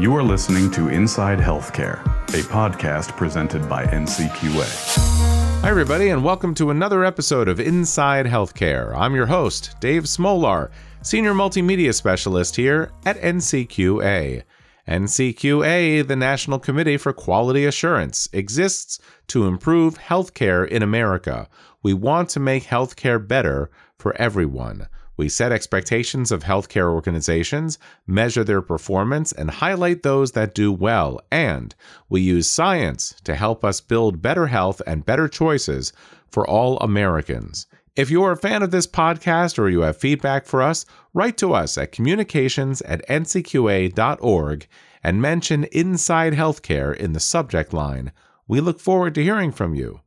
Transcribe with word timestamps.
You 0.00 0.16
are 0.16 0.22
listening 0.22 0.70
to 0.70 0.88
Inside 0.88 1.38
Healthcare, 1.40 2.02
a 2.28 2.42
podcast 2.44 3.14
presented 3.18 3.68
by 3.68 3.84
NCQA. 3.84 5.60
Hi, 5.60 5.68
everybody, 5.68 6.08
and 6.08 6.24
welcome 6.24 6.54
to 6.54 6.70
another 6.70 7.04
episode 7.04 7.48
of 7.48 7.60
Inside 7.60 8.24
Healthcare. 8.24 8.96
I'm 8.96 9.14
your 9.14 9.26
host, 9.26 9.74
Dave 9.78 10.04
Smolar, 10.04 10.70
Senior 11.02 11.34
Multimedia 11.34 11.92
Specialist 11.92 12.56
here 12.56 12.92
at 13.04 13.20
NCQA. 13.20 14.42
NCQA, 14.88 16.08
the 16.08 16.16
National 16.16 16.58
Committee 16.58 16.96
for 16.96 17.12
Quality 17.12 17.66
Assurance, 17.66 18.26
exists 18.32 19.00
to 19.26 19.46
improve 19.46 19.98
healthcare 19.98 20.66
in 20.66 20.82
America. 20.82 21.46
We 21.82 21.92
want 21.92 22.30
to 22.30 22.40
make 22.40 22.64
healthcare 22.64 23.28
better 23.28 23.70
for 23.98 24.16
everyone. 24.16 24.88
We 25.20 25.28
set 25.28 25.52
expectations 25.52 26.32
of 26.32 26.44
healthcare 26.44 26.90
organizations, 26.90 27.78
measure 28.06 28.42
their 28.42 28.62
performance, 28.62 29.32
and 29.32 29.50
highlight 29.50 30.02
those 30.02 30.32
that 30.32 30.54
do 30.54 30.72
well. 30.72 31.20
And 31.30 31.74
we 32.08 32.22
use 32.22 32.48
science 32.48 33.14
to 33.24 33.34
help 33.34 33.62
us 33.62 33.82
build 33.82 34.22
better 34.22 34.46
health 34.46 34.80
and 34.86 35.04
better 35.04 35.28
choices 35.28 35.92
for 36.30 36.48
all 36.48 36.78
Americans. 36.78 37.66
If 37.94 38.10
you're 38.10 38.32
a 38.32 38.36
fan 38.38 38.62
of 38.62 38.70
this 38.70 38.86
podcast 38.86 39.58
or 39.58 39.68
you 39.68 39.82
have 39.82 39.98
feedback 39.98 40.46
for 40.46 40.62
us, 40.62 40.86
write 41.12 41.36
to 41.36 41.52
us 41.52 41.76
at 41.76 41.92
communications 41.92 42.80
at 42.80 43.06
ncqa.org 43.06 44.66
and 45.04 45.20
mention 45.20 45.64
Inside 45.64 46.32
Healthcare 46.32 46.96
in 46.96 47.12
the 47.12 47.20
subject 47.20 47.74
line. 47.74 48.12
We 48.48 48.62
look 48.62 48.80
forward 48.80 49.14
to 49.16 49.22
hearing 49.22 49.52
from 49.52 49.74
you. 49.74 50.00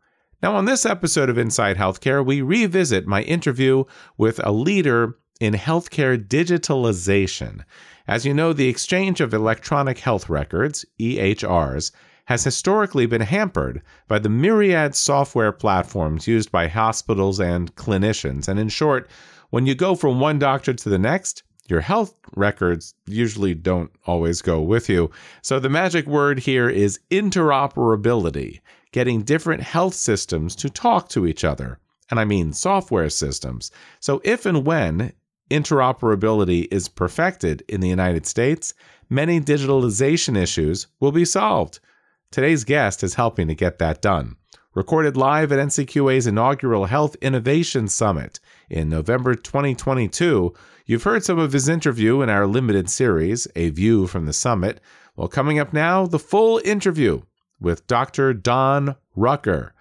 Now, 0.43 0.57
on 0.57 0.65
this 0.65 0.85
episode 0.85 1.29
of 1.29 1.37
Inside 1.37 1.77
Healthcare, 1.77 2.23
we 2.23 2.41
revisit 2.41 3.07
my 3.07 3.21
interview 3.21 3.85
with 4.17 4.45
a 4.45 4.51
leader 4.51 5.17
in 5.39 5.53
healthcare 5.53 6.21
digitalization. 6.21 7.63
As 8.09 8.25
you 8.25 8.33
know, 8.33 8.51
the 8.51 8.67
exchange 8.67 9.21
of 9.21 9.33
electronic 9.33 9.99
health 9.99 10.27
records, 10.27 10.83
EHRs, 10.99 11.93
has 12.25 12.43
historically 12.43 13.05
been 13.05 13.21
hampered 13.21 13.81
by 14.09 14.19
the 14.19 14.27
myriad 14.27 14.95
software 14.95 15.53
platforms 15.53 16.27
used 16.27 16.51
by 16.51 16.67
hospitals 16.67 17.39
and 17.39 17.73
clinicians. 17.75 18.49
And 18.49 18.59
in 18.59 18.67
short, 18.67 19.09
when 19.51 19.65
you 19.65 19.75
go 19.75 19.95
from 19.95 20.19
one 20.19 20.39
doctor 20.39 20.73
to 20.73 20.89
the 20.89 20.99
next, 20.99 21.43
your 21.69 21.79
health 21.79 22.13
records 22.35 22.95
usually 23.07 23.53
don't 23.53 23.91
always 24.05 24.41
go 24.41 24.59
with 24.59 24.89
you. 24.89 25.09
So 25.41 25.61
the 25.61 25.69
magic 25.69 26.05
word 26.05 26.39
here 26.39 26.67
is 26.67 26.99
interoperability 27.09 28.59
getting 28.93 29.23
different 29.23 29.61
health 29.61 29.95
systems 29.95 30.55
to 30.55 30.69
talk 30.69 31.09
to 31.09 31.27
each 31.27 31.43
other. 31.43 31.79
And 32.09 32.19
I 32.19 32.25
mean 32.25 32.53
software 32.53 33.09
systems. 33.09 33.71
So 33.99 34.21
if 34.23 34.45
and 34.45 34.65
when 34.65 35.11
interoperability 35.51 36.67
is 36.71 36.87
perfected 36.87 37.63
in 37.67 37.81
the 37.81 37.89
United 37.89 38.25
States, 38.25 38.73
many 39.09 39.41
digitalization 39.41 40.37
issues 40.37 40.87
will 40.99 41.11
be 41.11 41.25
solved. 41.25 41.79
Today's 42.31 42.63
guest 42.63 43.03
is 43.03 43.15
helping 43.15 43.47
to 43.47 43.55
get 43.55 43.79
that 43.79 44.01
done. 44.01 44.37
Recorded 44.75 45.15
live 45.17 45.51
at 45.51 45.59
NCQA's 45.59 46.25
inaugural 46.25 46.85
Health 46.85 47.15
Innovation 47.21 47.87
Summit 47.87 48.39
in 48.69 48.89
November 48.89 49.35
2022, 49.35 50.53
you've 50.87 51.03
heard 51.03 51.23
some 51.23 51.37
of 51.37 51.53
his 51.53 51.69
interview 51.69 52.21
in 52.21 52.29
our 52.29 52.47
limited 52.47 52.89
series, 52.89 53.47
A 53.55 53.69
View 53.69 54.07
from 54.07 54.25
the 54.25 54.33
Summit. 54.33 54.81
Well, 55.15 55.27
coming 55.27 55.59
up 55.59 55.73
now, 55.73 56.07
the 56.07 56.17
full 56.17 56.59
interview 56.65 57.21
with 57.63 57.87
Dr. 57.87 58.33
Don 58.33 58.95
Rucker. 59.15 59.73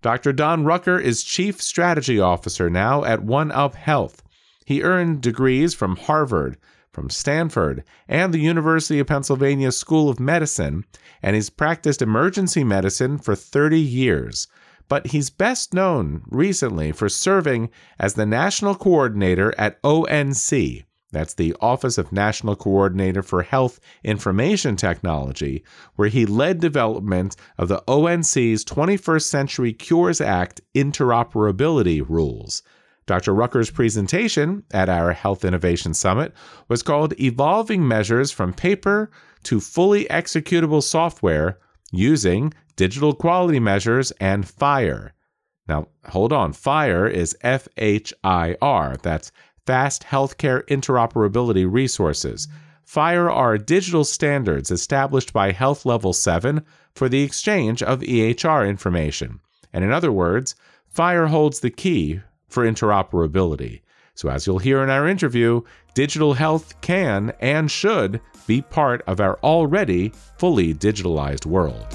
Dr. 0.00 0.32
Don 0.32 0.64
Rucker 0.64 0.98
is 0.98 1.22
Chief 1.22 1.60
Strategy 1.60 2.18
Officer 2.18 2.70
now 2.70 3.04
at 3.04 3.22
One 3.22 3.52
Up 3.52 3.74
Health. 3.74 4.22
He 4.64 4.82
earned 4.82 5.20
degrees 5.20 5.74
from 5.74 5.96
Harvard, 5.96 6.56
from 6.92 7.10
Stanford, 7.10 7.84
and 8.08 8.34
the 8.34 8.40
University 8.40 8.98
of 8.98 9.06
Pennsylvania 9.06 9.70
School 9.70 10.08
of 10.08 10.18
Medicine, 10.18 10.84
and 11.22 11.36
he's 11.36 11.50
practiced 11.50 12.02
emergency 12.02 12.64
medicine 12.64 13.18
for 13.18 13.34
30 13.34 13.78
years. 13.78 14.48
But 14.88 15.08
he's 15.08 15.30
best 15.30 15.74
known 15.74 16.22
recently 16.28 16.92
for 16.92 17.08
serving 17.08 17.70
as 17.98 18.14
the 18.14 18.26
national 18.26 18.74
coordinator 18.74 19.54
at 19.58 19.78
ONC, 19.82 20.84
that's 21.10 21.34
the 21.34 21.56
Office 21.60 21.96
of 21.96 22.12
National 22.12 22.54
Coordinator 22.54 23.22
for 23.22 23.42
Health 23.42 23.80
Information 24.04 24.76
Technology, 24.76 25.64
where 25.96 26.08
he 26.08 26.26
led 26.26 26.60
development 26.60 27.34
of 27.56 27.68
the 27.68 27.82
ONC's 27.88 28.64
21st 28.64 29.22
Century 29.22 29.72
Cures 29.72 30.20
Act 30.20 30.60
interoperability 30.74 32.06
rules. 32.06 32.62
Dr. 33.06 33.34
Rucker's 33.34 33.70
presentation 33.70 34.64
at 34.70 34.90
our 34.90 35.12
Health 35.12 35.44
Innovation 35.44 35.94
Summit 35.94 36.34
was 36.68 36.82
called 36.82 37.18
Evolving 37.18 37.88
Measures 37.88 38.30
from 38.30 38.52
Paper 38.52 39.10
to 39.44 39.60
Fully 39.60 40.04
Executable 40.06 40.82
Software 40.82 41.58
Using 41.90 42.52
Digital 42.76 43.14
Quality 43.14 43.60
Measures 43.60 44.10
and 44.20 44.44
FHIR. 44.44 45.12
Now, 45.68 45.88
hold 46.06 46.32
on. 46.32 46.52
FHIR 46.52 47.10
is 47.10 47.36
F 47.42 47.66
H 47.76 48.12
I 48.24 48.56
R. 48.60 48.96
That's 49.02 49.32
fast 49.68 50.02
healthcare 50.04 50.66
interoperability 50.68 51.70
resources. 51.70 52.48
FHIR 52.86 53.30
are 53.30 53.58
digital 53.58 54.02
standards 54.02 54.70
established 54.70 55.34
by 55.34 55.52
Health 55.52 55.84
Level 55.84 56.14
7 56.14 56.64
for 56.94 57.06
the 57.10 57.22
exchange 57.22 57.82
of 57.82 58.00
EHR 58.00 58.66
information. 58.66 59.40
And 59.70 59.84
in 59.84 59.92
other 59.92 60.10
words, 60.10 60.54
FHIR 60.96 61.28
holds 61.28 61.60
the 61.60 61.68
key 61.68 62.22
for 62.48 62.64
interoperability. 62.64 63.82
So, 64.14 64.30
as 64.30 64.46
you'll 64.46 64.58
hear 64.58 64.82
in 64.82 64.88
our 64.88 65.06
interview, 65.06 65.60
digital 65.92 66.32
health 66.32 66.80
can 66.80 67.34
and 67.38 67.70
should 67.70 68.22
be 68.46 68.62
part 68.62 69.02
of 69.06 69.20
our 69.20 69.38
already 69.42 70.14
fully 70.38 70.72
digitalized 70.72 71.44
world. 71.44 71.86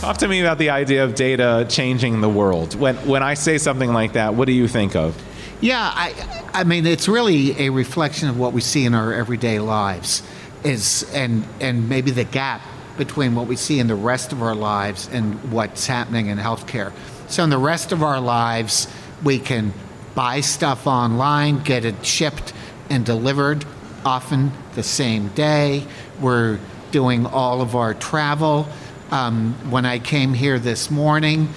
Talk 0.00 0.18
to 0.18 0.28
me 0.28 0.40
about 0.40 0.58
the 0.58 0.70
idea 0.70 1.02
of 1.02 1.16
data 1.16 1.66
changing 1.68 2.20
the 2.20 2.28
world. 2.28 2.76
When, 2.76 2.94
when 3.08 3.24
I 3.24 3.34
say 3.34 3.58
something 3.58 3.92
like 3.92 4.12
that, 4.12 4.34
what 4.34 4.46
do 4.46 4.52
you 4.52 4.68
think 4.68 4.94
of? 4.94 5.20
Yeah, 5.60 5.78
I, 5.78 6.42
I 6.54 6.64
mean, 6.64 6.86
it's 6.86 7.06
really 7.06 7.66
a 7.66 7.68
reflection 7.68 8.30
of 8.30 8.38
what 8.38 8.54
we 8.54 8.62
see 8.62 8.86
in 8.86 8.94
our 8.94 9.12
everyday 9.12 9.58
lives, 9.58 10.22
is 10.64 11.10
and 11.12 11.44
and 11.60 11.86
maybe 11.86 12.10
the 12.10 12.24
gap 12.24 12.62
between 12.96 13.34
what 13.34 13.46
we 13.46 13.56
see 13.56 13.78
in 13.78 13.86
the 13.86 13.94
rest 13.94 14.32
of 14.32 14.42
our 14.42 14.54
lives 14.54 15.08
and 15.12 15.52
what's 15.52 15.86
happening 15.86 16.28
in 16.28 16.38
healthcare. 16.38 16.92
So 17.28 17.44
in 17.44 17.50
the 17.50 17.58
rest 17.58 17.92
of 17.92 18.02
our 18.02 18.20
lives, 18.20 18.88
we 19.22 19.38
can 19.38 19.74
buy 20.14 20.40
stuff 20.40 20.86
online, 20.86 21.62
get 21.62 21.84
it 21.84 22.04
shipped 22.04 22.54
and 22.88 23.04
delivered, 23.04 23.64
often 24.04 24.52
the 24.74 24.82
same 24.82 25.28
day. 25.28 25.86
We're 26.20 26.58
doing 26.90 27.26
all 27.26 27.60
of 27.60 27.76
our 27.76 27.92
travel. 27.94 28.66
Um, 29.10 29.54
when 29.70 29.84
I 29.84 29.98
came 29.98 30.32
here 30.32 30.58
this 30.58 30.90
morning, 30.90 31.48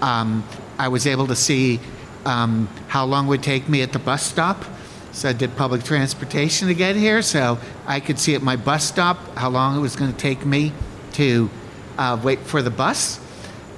um, 0.00 0.44
I 0.78 0.88
was 0.88 1.06
able 1.06 1.28
to 1.28 1.36
see 1.36 1.80
um, 2.24 2.68
how 2.88 3.04
long 3.04 3.26
would 3.26 3.42
take 3.42 3.68
me 3.68 3.82
at 3.82 3.92
the 3.92 3.98
bus 3.98 4.22
stop. 4.24 4.64
So 5.12 5.28
I 5.28 5.32
did 5.34 5.56
public 5.56 5.82
transportation 5.84 6.68
to 6.68 6.74
get 6.74 6.96
here, 6.96 7.20
so 7.20 7.58
I 7.86 8.00
could 8.00 8.18
see 8.18 8.34
at 8.34 8.42
my 8.42 8.56
bus 8.56 8.84
stop 8.84 9.36
how 9.36 9.50
long 9.50 9.76
it 9.76 9.80
was 9.80 9.94
going 9.94 10.10
to 10.10 10.16
take 10.16 10.46
me 10.46 10.72
to 11.12 11.50
uh, 11.98 12.18
wait 12.22 12.40
for 12.40 12.62
the 12.62 12.70
bus. 12.70 13.20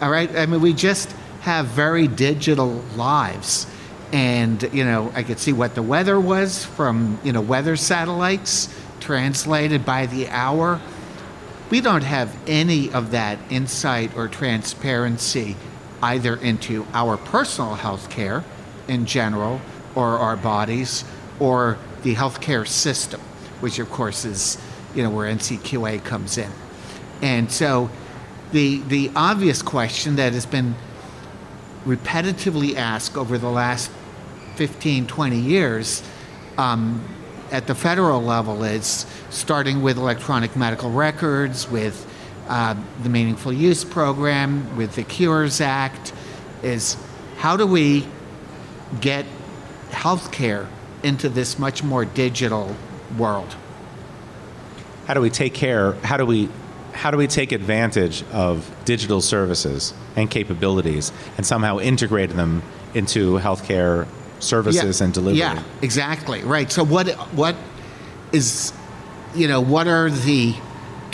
All 0.00 0.10
right, 0.10 0.30
I 0.36 0.46
mean 0.46 0.60
we 0.60 0.72
just 0.72 1.10
have 1.40 1.66
very 1.66 2.06
digital 2.06 2.84
lives, 2.96 3.66
and 4.12 4.62
you 4.72 4.84
know 4.84 5.10
I 5.14 5.24
could 5.24 5.40
see 5.40 5.52
what 5.52 5.74
the 5.74 5.82
weather 5.82 6.20
was 6.20 6.64
from 6.64 7.18
you 7.24 7.32
know 7.32 7.40
weather 7.40 7.74
satellites 7.76 8.72
translated 9.00 9.84
by 9.84 10.06
the 10.06 10.28
hour. 10.28 10.80
We 11.70 11.80
don't 11.80 12.04
have 12.04 12.36
any 12.46 12.92
of 12.92 13.10
that 13.10 13.38
insight 13.50 14.16
or 14.16 14.28
transparency 14.28 15.56
either 16.04 16.36
into 16.36 16.86
our 16.92 17.16
personal 17.16 17.74
health 17.74 18.10
care 18.10 18.44
in 18.88 19.06
general 19.06 19.60
or 19.94 20.18
our 20.18 20.36
bodies 20.36 21.04
or 21.40 21.78
the 22.02 22.14
healthcare 22.14 22.66
system, 22.66 23.20
which 23.60 23.78
of 23.78 23.90
course 23.90 24.24
is 24.26 24.58
you 24.94 25.02
know 25.02 25.10
where 25.10 25.32
NCQA 25.32 26.04
comes 26.04 26.36
in. 26.36 26.50
And 27.22 27.50
so 27.50 27.90
the 28.52 28.80
the 28.88 29.10
obvious 29.16 29.62
question 29.62 30.16
that 30.16 30.34
has 30.34 30.46
been 30.46 30.74
repetitively 31.86 32.76
asked 32.76 33.16
over 33.16 33.38
the 33.38 33.50
last 33.50 33.90
15, 34.56 35.06
20 35.06 35.38
years 35.38 36.02
um, 36.56 37.02
at 37.50 37.66
the 37.66 37.74
federal 37.74 38.22
level 38.22 38.62
is 38.62 39.06
starting 39.30 39.82
with 39.82 39.98
electronic 39.98 40.54
medical 40.56 40.90
records, 40.90 41.68
with 41.68 42.06
uh, 42.48 42.76
the 43.02 43.08
Meaningful 43.08 43.52
Use 43.52 43.84
Program, 43.84 44.76
with 44.76 44.94
the 44.96 45.02
Cures 45.02 45.60
Act, 45.60 46.12
is 46.62 46.96
how 47.38 47.56
do 47.56 47.66
we 47.66 48.06
get 49.00 49.26
healthcare 49.90 50.68
into 51.02 51.28
this 51.28 51.58
much 51.58 51.82
more 51.82 52.04
digital 52.04 52.74
world? 53.18 53.54
How 55.06 55.14
do 55.14 55.20
we 55.20 55.30
take 55.30 55.54
care? 55.54 55.92
How 56.02 56.16
do 56.16 56.26
we 56.26 56.48
how 56.92 57.10
do 57.10 57.16
we 57.16 57.26
take 57.26 57.50
advantage 57.50 58.22
of 58.32 58.70
digital 58.84 59.20
services 59.20 59.92
and 60.14 60.30
capabilities 60.30 61.12
and 61.36 61.44
somehow 61.44 61.78
integrate 61.78 62.30
them 62.30 62.62
into 62.94 63.36
healthcare 63.38 64.06
services 64.38 65.00
yeah, 65.00 65.04
and 65.04 65.12
delivery? 65.12 65.40
Yeah, 65.40 65.62
exactly. 65.82 66.42
Right. 66.42 66.70
So 66.70 66.84
what 66.84 67.08
what 67.34 67.56
is 68.32 68.72
you 69.34 69.48
know, 69.48 69.60
what 69.60 69.86
are 69.86 70.10
the 70.10 70.54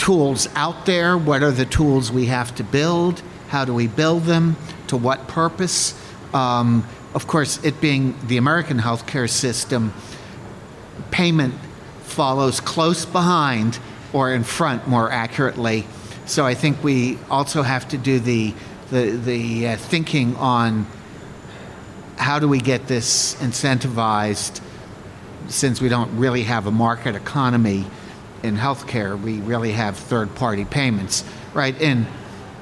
tools 0.01 0.49
out 0.55 0.87
there? 0.87 1.15
What 1.15 1.43
are 1.43 1.51
the 1.51 1.65
tools 1.65 2.11
we 2.11 2.25
have 2.25 2.55
to 2.55 2.63
build? 2.63 3.21
How 3.49 3.65
do 3.65 3.73
we 3.73 3.85
build 3.85 4.23
them? 4.23 4.55
To 4.87 4.97
what 4.97 5.27
purpose? 5.27 5.93
Um, 6.33 6.87
of 7.13 7.27
course, 7.27 7.63
it 7.63 7.79
being 7.79 8.15
the 8.25 8.37
American 8.37 8.79
healthcare 8.79 9.29
system, 9.29 9.93
payment 11.11 11.53
follows 12.01 12.59
close 12.59 13.05
behind 13.05 13.77
or 14.11 14.33
in 14.33 14.43
front 14.43 14.87
more 14.87 15.11
accurately. 15.11 15.85
So 16.25 16.47
I 16.47 16.55
think 16.55 16.83
we 16.83 17.19
also 17.29 17.61
have 17.61 17.87
to 17.89 17.97
do 17.97 18.19
the 18.19 18.55
the, 18.89 19.11
the 19.11 19.67
uh, 19.67 19.77
thinking 19.77 20.35
on 20.35 20.87
how 22.17 22.39
do 22.39 22.47
we 22.47 22.59
get 22.59 22.87
this 22.87 23.35
incentivized 23.35 24.61
since 25.47 25.79
we 25.79 25.89
don't 25.89 26.17
really 26.17 26.43
have 26.43 26.65
a 26.65 26.71
market 26.71 27.15
economy 27.15 27.85
in 28.43 28.57
healthcare, 28.57 29.19
we 29.19 29.39
really 29.39 29.71
have 29.71 29.97
third 29.97 30.33
party 30.35 30.65
payments, 30.65 31.23
right? 31.53 31.79
In 31.79 32.07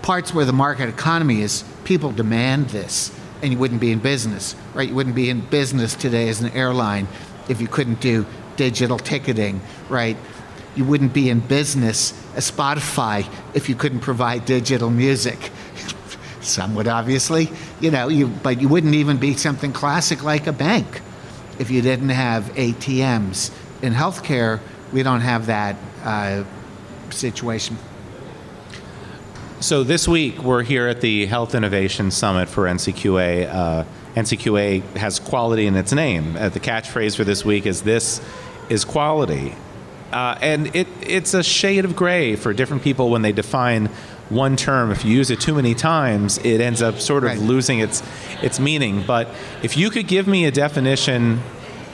parts 0.01 0.33
where 0.33 0.45
the 0.45 0.53
market 0.53 0.89
economy 0.89 1.41
is, 1.41 1.63
people 1.83 2.11
demand 2.11 2.69
this, 2.69 3.15
and 3.41 3.53
you 3.53 3.59
wouldn't 3.59 3.81
be 3.81 3.91
in 3.91 3.99
business, 3.99 4.55
right? 4.73 4.89
You 4.89 4.95
wouldn't 4.95 5.15
be 5.15 5.29
in 5.29 5.41
business 5.41 5.95
today 5.95 6.29
as 6.29 6.41
an 6.41 6.51
airline 6.51 7.07
if 7.47 7.61
you 7.61 7.67
couldn't 7.67 8.01
do 8.01 8.25
digital 8.57 8.99
ticketing, 8.99 9.61
right? 9.87 10.17
You 10.75 10.85
wouldn't 10.85 11.13
be 11.13 11.29
in 11.29 11.39
business 11.39 12.13
as 12.35 12.49
Spotify 12.49 13.27
if 13.53 13.69
you 13.69 13.75
couldn't 13.75 14.01
provide 14.01 14.45
digital 14.45 14.89
music. 14.89 15.51
Some 16.41 16.75
would 16.75 16.87
obviously, 16.87 17.49
you 17.79 17.91
know, 17.91 18.09
you, 18.09 18.27
but 18.27 18.61
you 18.61 18.67
wouldn't 18.67 18.95
even 18.95 19.17
be 19.17 19.33
something 19.35 19.73
classic 19.73 20.23
like 20.23 20.47
a 20.47 20.53
bank 20.53 21.01
if 21.57 21.71
you 21.71 21.81
didn't 21.81 22.09
have 22.09 22.45
ATMs. 22.55 23.51
In 23.81 23.93
healthcare, 23.93 24.59
we 24.91 25.03
don't 25.03 25.21
have 25.21 25.45
that 25.47 25.75
uh, 26.03 26.43
situation. 27.09 27.77
So 29.59 29.83
this 29.83 30.07
week 30.07 30.41
we're 30.41 30.63
here 30.63 30.87
at 30.87 31.01
the 31.01 31.25
Health 31.25 31.53
Innovation 31.53 32.11
Summit 32.11 32.47
for 32.47 32.63
NCQA. 32.63 33.53
Uh, 33.53 33.83
NCQA 34.15 34.81
has 34.95 35.19
quality 35.19 35.67
in 35.67 35.75
its 35.75 35.91
name. 35.93 36.35
Uh, 36.37 36.49
the 36.49 36.59
catchphrase 36.59 37.15
for 37.15 37.23
this 37.25 37.43
week 37.43 37.65
is 37.65 37.81
"This 37.81 38.21
is 38.69 38.85
quality," 38.85 39.53
uh, 40.13 40.37
and 40.41 40.73
it, 40.75 40.87
it's 41.01 41.33
a 41.33 41.43
shade 41.43 41.83
of 41.85 41.95
gray 41.95 42.35
for 42.35 42.53
different 42.53 42.83
people 42.83 43.09
when 43.09 43.21
they 43.21 43.31
define 43.33 43.87
one 44.29 44.55
term. 44.55 44.91
If 44.91 45.03
you 45.03 45.11
use 45.11 45.29
it 45.29 45.41
too 45.41 45.55
many 45.55 45.75
times, 45.75 46.37
it 46.39 46.61
ends 46.61 46.81
up 46.81 46.99
sort 46.99 47.23
of 47.23 47.31
Right. 47.31 47.39
losing 47.39 47.79
its 47.79 48.01
its 48.41 48.59
meaning. 48.61 49.03
But 49.05 49.27
if 49.61 49.75
you 49.75 49.89
could 49.89 50.07
give 50.07 50.25
me 50.25 50.45
a 50.45 50.51
definition 50.51 51.41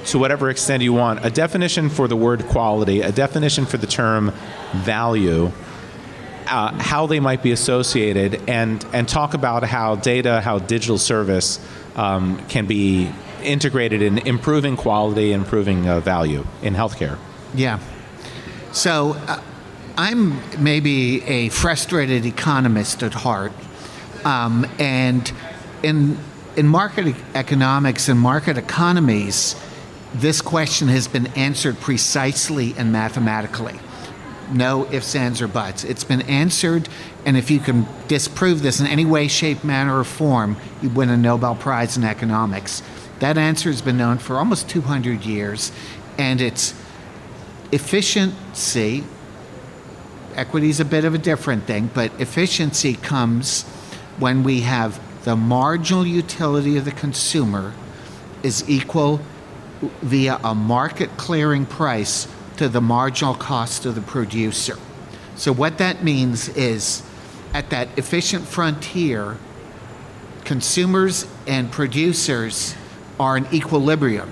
to 0.07 0.19
whatever 0.19 0.49
extent 0.49 0.83
you 0.83 0.93
want, 0.93 1.25
a 1.25 1.29
definition 1.29 1.89
for 1.89 2.07
the 2.07 2.15
word 2.15 2.45
quality, 2.47 3.01
a 3.01 3.11
definition 3.11 3.65
for 3.65 3.77
the 3.77 3.87
term 3.87 4.31
value, 4.73 5.51
uh, 6.47 6.71
how 6.79 7.07
they 7.07 7.19
might 7.19 7.41
be 7.41 7.51
associated, 7.51 8.41
and 8.47 8.85
and 8.93 9.09
talk 9.09 9.33
about 9.33 9.63
how 9.63 9.95
data, 9.95 10.41
how 10.41 10.59
digital 10.59 10.97
service 10.97 11.59
um, 11.95 12.45
can 12.47 12.65
be 12.65 13.11
integrated 13.43 14.01
in 14.01 14.17
improving 14.19 14.75
quality, 14.75 15.31
improving 15.31 15.87
uh, 15.87 15.99
value 15.99 16.45
in 16.61 16.73
healthcare. 16.73 17.17
Yeah. 17.53 17.79
So 18.71 19.13
uh, 19.27 19.41
I'm 19.97 20.41
maybe 20.61 21.23
a 21.23 21.49
frustrated 21.49 22.25
economist 22.25 23.01
at 23.01 23.13
heart, 23.13 23.53
um, 24.23 24.67
and 24.77 25.31
in 25.81 26.17
in 26.55 26.67
market 26.67 27.15
economics 27.33 28.07
and 28.07 28.19
market 28.19 28.57
economies, 28.57 29.55
this 30.19 30.41
question 30.41 30.87
has 30.87 31.07
been 31.07 31.27
answered 31.35 31.79
precisely 31.79 32.73
and 32.77 32.91
mathematically. 32.91 33.79
No 34.49 34.89
ifs, 34.91 35.13
ands, 35.15 35.41
or 35.41 35.47
buts. 35.47 35.83
It's 35.83 36.03
been 36.03 36.21
answered, 36.23 36.87
and 37.25 37.35
if 37.35 37.51
you 37.51 37.59
can 37.59 37.85
disprove 38.07 38.61
this 38.61 38.79
in 38.79 38.87
any 38.87 39.03
way, 39.03 39.27
shape, 39.27 39.63
manner, 39.63 39.99
or 39.99 40.03
form, 40.03 40.55
you 40.81 40.89
win 40.89 41.09
a 41.09 41.17
Nobel 41.17 41.55
Prize 41.55 41.97
in 41.97 42.03
economics. 42.03 42.81
That 43.19 43.37
answer 43.37 43.69
has 43.69 43.81
been 43.81 43.97
known 43.97 44.17
for 44.19 44.37
almost 44.37 44.69
200 44.69 45.25
years, 45.25 45.71
and 46.17 46.39
it's 46.39 46.73
efficiency. 47.71 49.03
Equity 50.35 50.69
is 50.69 50.79
a 50.79 50.85
bit 50.85 51.03
of 51.03 51.13
a 51.13 51.17
different 51.17 51.63
thing, 51.65 51.89
but 51.93 52.11
efficiency 52.21 52.93
comes 52.93 53.63
when 54.17 54.43
we 54.43 54.61
have 54.61 55.01
the 55.25 55.35
marginal 55.35 56.05
utility 56.05 56.77
of 56.77 56.85
the 56.85 56.91
consumer 56.91 57.73
is 58.43 58.69
equal 58.69 59.19
via 60.01 60.39
a 60.43 60.55
market 60.55 61.17
clearing 61.17 61.65
price 61.65 62.27
to 62.57 62.69
the 62.69 62.81
marginal 62.81 63.33
cost 63.33 63.85
of 63.85 63.95
the 63.95 64.01
producer. 64.01 64.77
So, 65.35 65.51
what 65.51 65.77
that 65.79 66.03
means 66.03 66.49
is 66.49 67.03
at 67.53 67.69
that 67.69 67.89
efficient 67.97 68.45
frontier, 68.45 69.37
consumers 70.45 71.27
and 71.47 71.71
producers 71.71 72.75
are 73.19 73.37
in 73.37 73.47
equilibrium. 73.53 74.31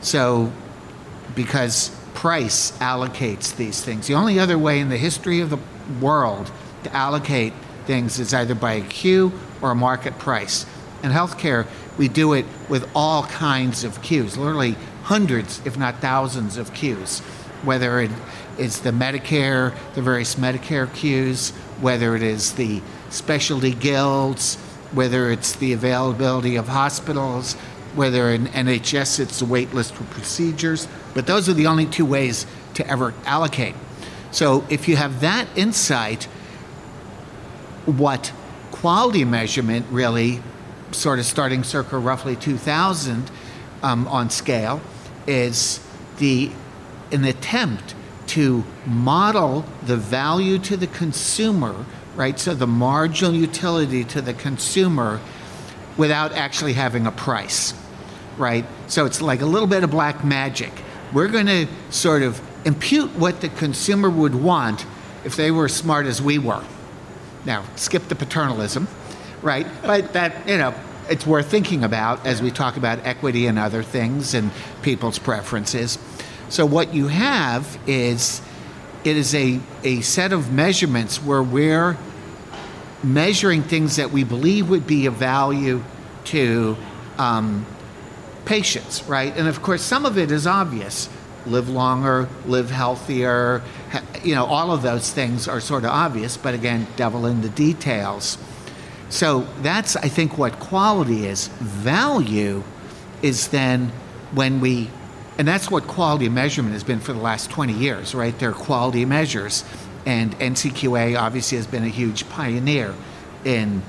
So, 0.00 0.52
because 1.34 1.90
price 2.14 2.72
allocates 2.78 3.56
these 3.56 3.82
things. 3.82 4.06
The 4.06 4.14
only 4.14 4.38
other 4.38 4.58
way 4.58 4.80
in 4.80 4.90
the 4.90 4.96
history 4.96 5.40
of 5.40 5.50
the 5.50 5.58
world 6.00 6.50
to 6.84 6.94
allocate 6.94 7.52
things 7.86 8.18
is 8.18 8.32
either 8.32 8.54
by 8.54 8.74
a 8.74 8.80
queue 8.82 9.32
or 9.60 9.70
a 9.70 9.74
market 9.74 10.18
price. 10.18 10.66
In 11.02 11.10
healthcare, 11.10 11.66
we 11.98 12.08
do 12.08 12.32
it 12.32 12.46
with 12.68 12.88
all 12.94 13.24
kinds 13.24 13.84
of 13.84 14.02
queues, 14.02 14.36
literally 14.36 14.76
hundreds, 15.04 15.60
if 15.66 15.76
not 15.76 16.00
thousands, 16.00 16.56
of 16.56 16.72
queues, 16.72 17.20
Whether 17.64 18.00
it 18.00 18.10
is 18.58 18.80
the 18.80 18.90
Medicare, 18.90 19.74
the 19.94 20.02
various 20.02 20.34
Medicare 20.36 20.92
queues, 20.92 21.50
whether 21.80 22.16
it 22.16 22.22
is 22.22 22.52
the 22.54 22.80
specialty 23.10 23.72
guilds, 23.72 24.56
whether 24.92 25.30
it's 25.30 25.54
the 25.56 25.72
availability 25.72 26.56
of 26.56 26.68
hospitals, 26.68 27.54
whether 27.94 28.30
in 28.30 28.46
NHS 28.46 29.20
it's 29.20 29.38
the 29.38 29.44
wait 29.44 29.74
list 29.74 29.94
for 29.94 30.04
procedures, 30.04 30.88
but 31.14 31.26
those 31.26 31.48
are 31.48 31.52
the 31.54 31.66
only 31.66 31.86
two 31.86 32.06
ways 32.06 32.46
to 32.74 32.86
ever 32.86 33.14
allocate. 33.24 33.74
So 34.30 34.64
if 34.70 34.88
you 34.88 34.96
have 34.96 35.20
that 35.20 35.46
insight, 35.56 36.24
what 37.84 38.32
quality 38.70 39.24
measurement 39.24 39.86
really, 39.90 40.42
sort 40.92 41.18
of 41.18 41.24
starting 41.24 41.64
circa 41.64 41.98
roughly 41.98 42.36
2000 42.36 43.30
um, 43.82 44.06
on 44.08 44.30
scale, 44.30 44.80
is 45.26 45.80
the 46.18 46.50
an 47.10 47.24
attempt 47.24 47.94
to 48.26 48.64
model 48.86 49.64
the 49.82 49.96
value 49.96 50.58
to 50.58 50.76
the 50.76 50.86
consumer, 50.86 51.84
right? 52.16 52.38
So 52.38 52.54
the 52.54 52.66
marginal 52.66 53.34
utility 53.34 54.04
to 54.04 54.22
the 54.22 54.32
consumer 54.32 55.20
without 55.96 56.32
actually 56.32 56.72
having 56.72 57.06
a 57.06 57.12
price, 57.12 57.74
right? 58.38 58.64
So 58.86 59.04
it's 59.04 59.20
like 59.20 59.42
a 59.42 59.46
little 59.46 59.68
bit 59.68 59.84
of 59.84 59.90
black 59.90 60.24
magic. 60.24 60.72
We're 61.12 61.28
going 61.28 61.46
to 61.46 61.66
sort 61.90 62.22
of 62.22 62.40
impute 62.64 63.10
what 63.16 63.40
the 63.40 63.50
consumer 63.50 64.08
would 64.08 64.34
want 64.34 64.86
if 65.24 65.36
they 65.36 65.50
were 65.50 65.66
as 65.66 65.74
smart 65.74 66.06
as 66.06 66.22
we 66.22 66.38
were. 66.38 66.64
Now, 67.44 67.64
skip 67.76 68.08
the 68.08 68.14
paternalism, 68.14 68.88
right? 69.42 69.66
But 69.82 70.12
that, 70.12 70.48
you 70.48 70.58
know, 70.58 70.74
it's 71.08 71.26
worth 71.26 71.48
thinking 71.50 71.84
about 71.84 72.24
as 72.26 72.40
we 72.40 72.50
talk 72.50 72.76
about 72.76 73.00
equity 73.04 73.46
and 73.46 73.58
other 73.58 73.82
things 73.82 74.34
and 74.34 74.50
people's 74.82 75.18
preferences. 75.18 75.98
So, 76.48 76.64
what 76.64 76.94
you 76.94 77.08
have 77.08 77.78
is 77.86 78.40
it 79.04 79.16
is 79.16 79.34
a, 79.34 79.60
a 79.82 80.00
set 80.02 80.32
of 80.32 80.52
measurements 80.52 81.22
where 81.22 81.42
we're 81.42 81.96
measuring 83.02 83.62
things 83.62 83.96
that 83.96 84.10
we 84.10 84.22
believe 84.22 84.68
would 84.70 84.86
be 84.86 85.06
of 85.06 85.14
value 85.14 85.82
to 86.26 86.76
um, 87.18 87.66
patients, 88.44 89.02
right? 89.04 89.36
And 89.36 89.48
of 89.48 89.62
course, 89.62 89.82
some 89.82 90.06
of 90.06 90.18
it 90.18 90.30
is 90.30 90.46
obvious 90.46 91.08
live 91.46 91.68
longer, 91.68 92.28
live 92.46 92.70
healthier, 92.70 93.62
you 94.22 94.34
know, 94.34 94.44
all 94.44 94.70
of 94.70 94.82
those 94.82 95.10
things 95.10 95.48
are 95.48 95.60
sort 95.60 95.84
of 95.84 95.90
obvious, 95.90 96.36
but 96.36 96.54
again, 96.54 96.86
devil 96.96 97.26
in 97.26 97.40
the 97.40 97.48
details. 97.48 98.38
So 99.12 99.46
that's, 99.60 99.94
I 99.94 100.08
think, 100.08 100.38
what 100.38 100.58
quality 100.58 101.26
is. 101.26 101.48
Value 101.48 102.64
is 103.20 103.48
then 103.48 103.92
when 104.32 104.58
we, 104.58 104.88
and 105.36 105.46
that's 105.46 105.70
what 105.70 105.86
quality 105.86 106.30
measurement 106.30 106.72
has 106.72 106.82
been 106.82 106.98
for 106.98 107.12
the 107.12 107.20
last 107.20 107.50
20 107.50 107.74
years, 107.74 108.14
right? 108.14 108.36
There 108.38 108.48
are 108.48 108.54
quality 108.54 109.04
measures. 109.04 109.64
And 110.06 110.34
NCQA 110.38 111.20
obviously 111.20 111.58
has 111.58 111.66
been 111.66 111.84
a 111.84 111.88
huge 111.88 112.26
pioneer 112.30 112.94
in 113.44 113.82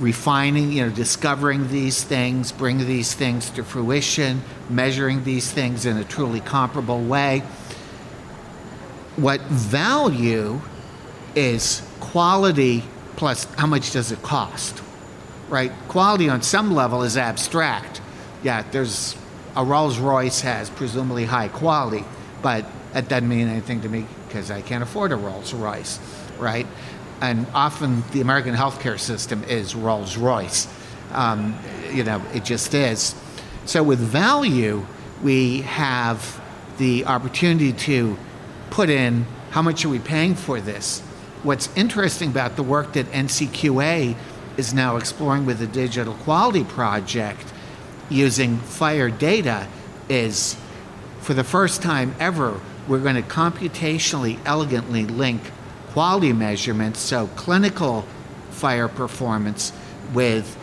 refining, 0.00 0.70
you 0.70 0.84
know, 0.84 0.90
discovering 0.90 1.68
these 1.68 2.04
things, 2.04 2.52
bringing 2.52 2.86
these 2.86 3.14
things 3.14 3.48
to 3.52 3.64
fruition, 3.64 4.42
measuring 4.68 5.24
these 5.24 5.50
things 5.50 5.86
in 5.86 5.96
a 5.96 6.04
truly 6.04 6.40
comparable 6.40 7.02
way. 7.02 7.42
What 9.16 9.40
value 9.40 10.60
is 11.34 11.80
quality 12.00 12.84
plus 13.18 13.46
how 13.56 13.66
much 13.66 13.90
does 13.90 14.12
it 14.12 14.22
cost, 14.22 14.80
right? 15.48 15.72
Quality 15.88 16.28
on 16.28 16.40
some 16.40 16.72
level 16.72 17.02
is 17.02 17.16
abstract. 17.16 18.00
Yeah, 18.44 18.62
there's 18.70 19.16
a 19.56 19.64
Rolls 19.64 19.98
Royce 19.98 20.40
has 20.42 20.70
presumably 20.70 21.24
high 21.24 21.48
quality, 21.48 22.04
but 22.42 22.64
that 22.92 23.08
doesn't 23.08 23.28
mean 23.28 23.48
anything 23.48 23.80
to 23.80 23.88
me 23.88 24.06
because 24.28 24.52
I 24.52 24.62
can't 24.62 24.84
afford 24.84 25.10
a 25.10 25.16
Rolls 25.16 25.52
Royce, 25.52 25.98
right? 26.38 26.66
And 27.20 27.48
often 27.54 28.04
the 28.12 28.20
American 28.20 28.54
healthcare 28.54 29.00
system 29.00 29.42
is 29.44 29.74
Rolls 29.74 30.16
Royce. 30.16 30.68
Um, 31.12 31.58
you 31.90 32.04
know, 32.04 32.22
it 32.32 32.44
just 32.44 32.72
is. 32.72 33.16
So 33.64 33.82
with 33.82 33.98
value, 33.98 34.86
we 35.24 35.62
have 35.62 36.40
the 36.78 37.04
opportunity 37.06 37.72
to 37.72 38.16
put 38.70 38.88
in 38.88 39.26
how 39.50 39.62
much 39.62 39.84
are 39.84 39.88
we 39.88 39.98
paying 39.98 40.36
for 40.36 40.60
this? 40.60 41.02
What's 41.44 41.74
interesting 41.76 42.30
about 42.30 42.56
the 42.56 42.64
work 42.64 42.94
that 42.94 43.06
NCQA 43.12 44.16
is 44.56 44.74
now 44.74 44.96
exploring 44.96 45.46
with 45.46 45.60
the 45.60 45.68
Digital 45.68 46.14
Quality 46.14 46.64
Project 46.64 47.52
using 48.10 48.56
FHIR 48.58 49.16
data 49.16 49.68
is 50.08 50.56
for 51.20 51.34
the 51.34 51.44
first 51.44 51.80
time 51.80 52.14
ever, 52.18 52.60
we're 52.88 52.98
going 52.98 53.14
to 53.14 53.22
computationally 53.22 54.38
elegantly 54.44 55.04
link 55.04 55.40
quality 55.92 56.32
measurements, 56.32 56.98
so 56.98 57.28
clinical 57.36 58.04
FHIR 58.50 58.92
performance, 58.92 59.72
with 60.12 60.56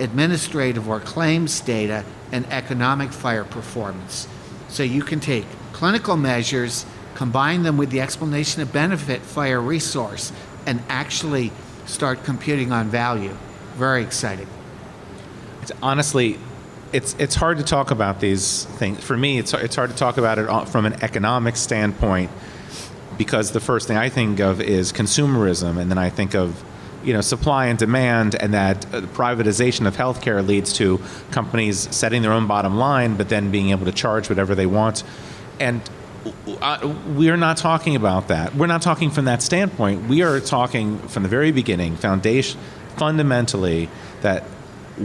administrative 0.00 0.88
or 0.88 0.98
claims 0.98 1.60
data 1.60 2.04
and 2.32 2.44
economic 2.46 3.10
FHIR 3.10 3.48
performance. 3.48 4.26
So 4.68 4.82
you 4.82 5.02
can 5.02 5.20
take 5.20 5.46
clinical 5.72 6.16
measures, 6.16 6.86
combine 7.18 7.64
them 7.64 7.76
with 7.76 7.90
the 7.90 8.00
explanation 8.00 8.62
of 8.62 8.72
benefit 8.72 9.20
FHIR 9.22 9.66
resource, 9.66 10.32
and 10.66 10.80
actually 10.88 11.50
start 11.84 12.22
computing 12.22 12.70
on 12.70 12.88
value. 12.88 13.36
Very 13.74 14.04
exciting. 14.04 14.46
It's 15.62 15.72
honestly, 15.82 16.38
it's 16.92 17.16
it's 17.18 17.34
hard 17.34 17.58
to 17.58 17.64
talk 17.64 17.90
about 17.90 18.20
these 18.20 18.66
things. 18.78 19.02
For 19.02 19.16
me, 19.16 19.38
it's 19.38 19.52
it's 19.52 19.74
hard 19.74 19.90
to 19.90 19.96
talk 19.96 20.16
about 20.16 20.38
it 20.38 20.68
from 20.68 20.86
an 20.86 21.02
economic 21.02 21.56
standpoint 21.56 22.30
because 23.18 23.50
the 23.50 23.60
first 23.60 23.88
thing 23.88 23.96
I 23.96 24.08
think 24.10 24.38
of 24.38 24.60
is 24.60 24.92
consumerism, 24.92 25.76
and 25.76 25.90
then 25.90 25.98
I 25.98 26.10
think 26.10 26.36
of 26.36 26.62
you 27.02 27.12
know 27.12 27.20
supply 27.20 27.66
and 27.66 27.76
demand, 27.76 28.36
and 28.36 28.54
that 28.54 28.86
uh, 28.94 29.00
privatization 29.00 29.88
of 29.88 29.96
healthcare 29.96 30.46
leads 30.46 30.72
to 30.74 31.00
companies 31.32 31.88
setting 31.90 32.22
their 32.22 32.32
own 32.32 32.46
bottom 32.46 32.76
line, 32.78 33.16
but 33.16 33.28
then 33.28 33.50
being 33.50 33.70
able 33.70 33.86
to 33.86 33.92
charge 33.92 34.28
whatever 34.28 34.54
they 34.54 34.66
want, 34.66 35.02
and. 35.58 35.82
We're 37.06 37.36
not 37.36 37.56
talking 37.56 37.96
about 37.96 38.28
that. 38.28 38.54
We're 38.54 38.66
not 38.66 38.82
talking 38.82 39.10
from 39.10 39.26
that 39.26 39.42
standpoint. 39.42 40.08
We 40.08 40.22
are 40.22 40.40
talking 40.40 40.98
from 41.08 41.22
the 41.22 41.28
very 41.28 41.52
beginning, 41.52 41.96
foundation, 41.96 42.60
fundamentally, 42.96 43.88
that 44.22 44.44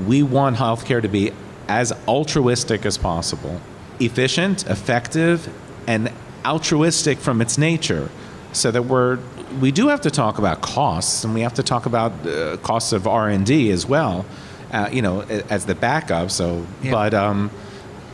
we 0.07 0.23
want 0.23 0.57
healthcare 0.57 1.01
to 1.01 1.07
be 1.07 1.31
as 1.67 1.93
altruistic 2.07 2.85
as 2.85 2.97
possible, 2.97 3.61
efficient, 3.99 4.65
effective, 4.67 5.47
and 5.87 6.11
altruistic 6.45 7.19
from 7.19 7.41
its 7.41 7.57
nature, 7.57 8.09
so 8.51 8.71
that 8.71 8.83
we're 8.83 9.19
we 9.61 9.71
do 9.71 9.87
have 9.87 10.01
to 10.01 10.11
talk 10.11 10.39
about 10.39 10.61
costs, 10.61 11.23
and 11.23 11.33
we 11.33 11.41
have 11.41 11.53
to 11.53 11.63
talk 11.63 11.85
about 11.85 12.11
uh, 12.25 12.57
costs 12.57 12.91
of 12.91 13.07
R 13.07 13.29
and 13.29 13.45
D 13.45 13.71
as 13.71 13.85
well, 13.85 14.25
uh, 14.71 14.89
you 14.91 15.01
know, 15.01 15.21
as 15.21 15.65
the 15.65 15.75
backup. 15.75 16.31
So, 16.31 16.65
yeah. 16.81 16.91
but 16.91 17.13
um, 17.13 17.51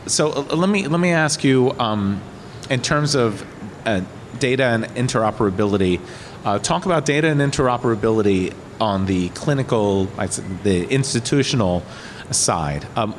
so 0.06 0.32
uh, 0.32 0.54
let 0.54 0.68
me 0.68 0.86
let 0.86 1.00
me 1.00 1.10
ask 1.10 1.42
you, 1.42 1.72
um, 1.78 2.20
in 2.70 2.80
terms 2.80 3.14
of 3.14 3.44
uh, 3.84 4.00
data 4.38 4.64
and 4.64 4.84
interoperability, 4.84 6.00
uh, 6.44 6.58
talk 6.60 6.86
about 6.86 7.04
data 7.04 7.28
and 7.28 7.40
interoperability 7.40 8.54
on 8.80 9.04
the 9.04 9.28
clinical, 9.30 10.06
the 10.62 10.86
institutional 10.88 11.82
side. 12.30 12.86
Um, 12.96 13.12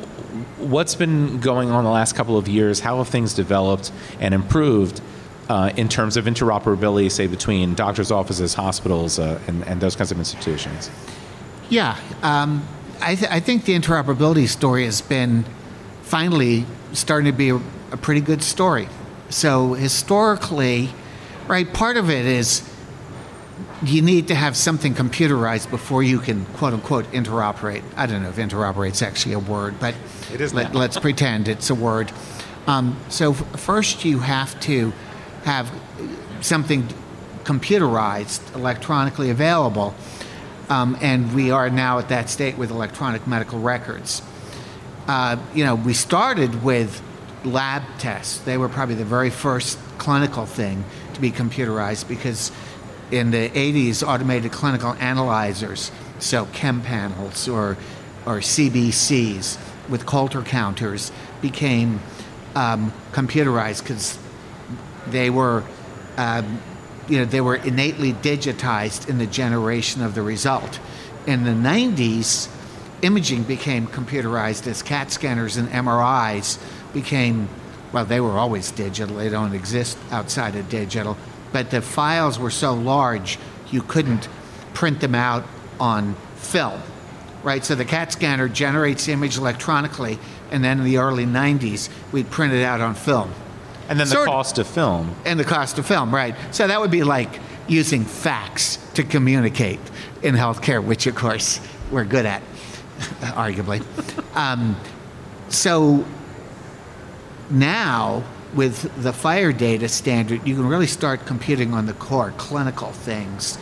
what's 0.58 0.96
been 0.96 1.40
going 1.40 1.70
on 1.70 1.84
the 1.84 1.90
last 1.90 2.16
couple 2.16 2.38
of 2.38 2.48
years? 2.48 2.80
How 2.80 2.98
have 2.98 3.10
things 3.10 3.34
developed 3.34 3.92
and 4.20 4.34
improved 4.34 5.02
uh, 5.50 5.72
in 5.76 5.90
terms 5.90 6.18
of 6.18 6.26
interoperability, 6.26 7.12
say, 7.12 7.28
between 7.28 7.76
doctors' 7.76 8.10
offices, 8.10 8.54
hospitals, 8.54 9.20
uh, 9.20 9.40
and, 9.48 9.64
and, 9.68 9.82
those 9.82 9.98
kinds 9.98 10.12
of 10.12 10.18
institutions? 10.18 10.90
Yeah, 11.70 12.00
um, 12.24 12.66
I, 13.02 13.16
th- 13.16 13.30
I, 13.30 13.42
think 13.42 13.66
the 13.66 13.78
interoperability 13.78 14.48
story 14.48 14.86
has 14.86 15.02
been 15.02 15.44
finally 16.04 16.66
starting 16.94 17.30
to 17.30 17.38
be 17.38 17.50
a, 17.50 17.56
a 17.92 17.98
pretty 17.98 18.22
good 18.22 18.42
story. 18.42 18.88
So, 19.32 19.74
historically, 19.76 20.90
right, 21.48 21.72
part 21.72 21.96
of 21.96 22.10
it 22.10 22.26
is 22.26 22.70
you 23.82 24.02
need 24.02 24.28
to 24.28 24.36
have 24.36 24.58
something 24.58 24.94
computerized 24.94 25.70
before 25.70 26.04
you 26.04 26.20
can 26.20 26.46
quote 26.58 26.74
unquote 26.74 27.06
interoperate. 27.14 27.82
I 27.96 28.08
don't 28.08 28.24
know 28.24 28.30
if 28.30 28.36
interoperate 28.36 28.92
is 28.92 29.02
actually 29.02 29.34
a 29.34 29.40
word, 29.40 29.80
but 29.80 29.96
it 30.34 30.42
is 30.42 30.54
let, 30.54 30.76
us 30.76 31.00
pretend 31.00 31.48
it's 31.48 31.70
a 31.70 31.76
word. 31.76 32.12
Um, 32.68 33.00
so 33.08 33.32
f- 33.32 33.60
first 33.60 34.04
you 34.04 34.20
have 34.20 34.60
to 34.62 34.92
have 35.46 35.72
something 36.42 36.90
computerized, 37.46 38.54
electronically 38.54 39.30
available, 39.30 39.96
um, 40.70 40.98
and 41.02 41.34
we 41.34 41.52
are 41.52 41.70
now 41.70 42.00
at 42.00 42.10
that 42.10 42.30
state 42.30 42.58
with 42.58 42.70
electronic 42.70 43.26
medical 43.26 43.60
records. 43.60 44.22
Uh, 45.08 45.38
you 45.56 45.64
know, 45.64 45.76
we 45.76 45.94
started 45.94 46.64
with 46.64 47.02
lab 47.44 47.84
tests. 47.98 48.40
They 48.40 48.58
were 48.58 48.70
probably 48.70 48.96
the 48.96 49.06
very 49.06 49.30
first 49.30 49.78
clinical 49.98 50.46
thing 50.46 50.84
to 51.14 51.22
be 51.22 51.32
computerized 51.32 52.08
because 52.08 52.52
in 53.12 53.32
the 53.32 53.50
80s 53.50 54.08
automated 54.08 54.52
clinical 54.52 54.94
analyzers, 54.94 55.92
so 56.20 56.46
chem 56.54 56.82
panels 56.82 57.48
or, 57.48 57.78
or 58.26 58.38
CBCs 58.40 59.58
with 59.90 60.06
Coulter 60.06 60.42
counters 60.42 61.12
became 61.42 62.00
um, 62.56 62.94
computerized 63.12 63.84
because 63.84 64.18
they 65.08 65.30
were, 65.30 65.64
um, 66.18 66.62
you 67.10 67.20
know, 67.20 67.26
they 67.26 67.42
were 67.42 67.56
innately 67.56 68.14
digitized 68.14 69.10
in 69.10 69.18
the 69.18 69.26
generation 69.26 70.02
of 70.02 70.16
the 70.16 70.22
result. 70.22 70.80
In 71.28 71.44
the 71.44 71.52
90s, 71.52 72.50
imaging 73.02 73.44
became 73.44 73.88
computerized 73.88 74.68
as 74.68 74.82
CAT 74.82 75.12
scanners 75.12 75.58
and 75.58 75.68
MRIs 75.70 76.60
became, 76.94 77.50
well, 77.92 78.06
they 78.06 78.20
were 78.20 78.38
always 78.38 78.72
digital. 78.72 79.18
They 79.18 79.30
don't 79.30 79.54
exist 79.54 79.98
outside 80.12 80.56
of 80.56 80.70
digital 80.70 81.18
but 81.52 81.70
the 81.70 81.82
files 81.82 82.40
were 82.40 82.50
so 82.50 82.74
large 82.74 83.38
you 83.70 83.82
couldn't 83.82 84.28
print 84.74 85.00
them 85.00 85.16
out 85.16 85.44
on 85.80 86.16
film, 86.36 86.82
right? 87.44 87.64
So 87.64 87.76
the 87.76 87.86
CAT 87.86 88.12
scanner 88.12 88.48
generates 88.48 89.06
the 89.06 89.14
image 89.14 89.38
electronically, 89.38 90.20
and 90.52 90.64
then 90.64 90.80
in 90.80 90.86
the 90.86 90.98
early 90.98 91.26
90s, 91.26 91.90
we'd 92.12 92.30
print 92.30 92.54
it 92.54 92.64
out 92.64 92.82
on 92.82 92.96
film. 92.96 93.34
And 93.90 94.00
then 94.00 94.08
the 94.08 94.16
sort 94.16 94.28
cost 94.28 94.58
of 94.58 94.68
film. 94.68 95.16
And 95.26 95.40
the 95.40 95.44
cost 95.44 95.78
of 95.78 95.86
film, 95.86 96.14
right. 96.14 96.36
So 96.52 96.68
that 96.68 96.80
would 96.80 96.92
be 96.92 97.04
like 97.04 97.40
using 97.68 98.06
fax 98.06 98.78
to 98.94 99.04
communicate 99.04 99.80
in 100.22 100.36
healthcare, 100.36 100.84
which 100.84 101.08
of 101.08 101.16
course 101.16 101.60
we're 101.92 102.06
good 102.06 102.26
at, 102.26 102.42
arguably. 103.22 103.84
Um, 104.36 104.78
so 105.50 106.06
now 107.52 108.24
with 108.54 108.84
the 109.02 109.12
FHIR 109.12 109.58
data 109.58 109.88
standard, 109.88 110.46
you 110.48 110.56
can 110.56 110.68
really 110.68 110.88
start 110.88 111.26
computing 111.26 111.74
on 111.74 111.86
the 111.86 111.94
core 111.94 112.34
clinical 112.38 112.92
things. 112.92 113.58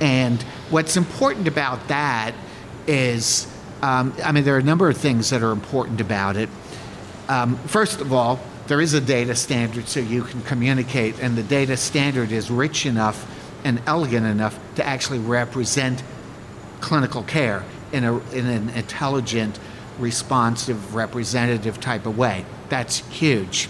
And 0.00 0.42
what's 0.70 0.96
important 0.96 1.46
about 1.46 1.88
that 1.88 2.34
is, 2.86 3.46
um, 3.82 4.14
I 4.24 4.32
mean, 4.32 4.44
there 4.44 4.56
are 4.56 4.58
a 4.58 4.62
number 4.62 4.88
of 4.88 4.96
things 4.96 5.30
that 5.30 5.42
are 5.42 5.52
important 5.52 6.00
about 6.00 6.36
it. 6.36 6.48
Um, 7.28 7.56
first 7.66 8.00
of 8.00 8.12
all, 8.12 8.40
there 8.66 8.80
is 8.80 8.94
a 8.94 9.00
data 9.00 9.34
standard 9.34 9.88
so 9.88 10.00
you 10.00 10.22
can 10.22 10.42
communicate, 10.42 11.20
and 11.20 11.36
the 11.36 11.42
data 11.42 11.76
standard 11.76 12.32
is 12.32 12.50
rich 12.50 12.86
enough 12.86 13.26
and 13.64 13.80
elegant 13.86 14.26
enough 14.26 14.58
to 14.76 14.86
actually 14.86 15.18
represent 15.18 16.02
clinical 16.80 17.22
care 17.22 17.64
in, 17.92 18.04
a, 18.04 18.18
in 18.30 18.46
an 18.46 18.70
intelligent, 18.70 19.58
responsive, 19.98 20.94
representative 20.94 21.78
type 21.80 22.06
of 22.06 22.16
way. 22.16 22.44
That's 22.70 22.98
huge 23.08 23.68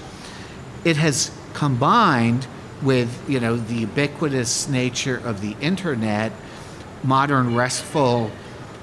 it 0.85 0.97
has 0.97 1.31
combined 1.55 2.47
with 2.83 3.29
you 3.29 3.41
know 3.41 3.57
the 3.57 3.75
ubiquitous 3.75 4.69
nature 4.69 5.17
of 5.17 5.41
the 5.41 5.57
internet, 5.61 6.33
modern 7.03 7.55
RESTful 7.55 8.31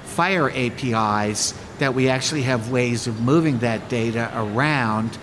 FHIR 0.04 0.50
APIs 0.54 1.54
that 1.78 1.94
we 1.94 2.08
actually 2.08 2.42
have 2.42 2.70
ways 2.70 3.06
of 3.06 3.20
moving 3.20 3.58
that 3.58 3.88
data 3.88 4.30
around, 4.34 5.18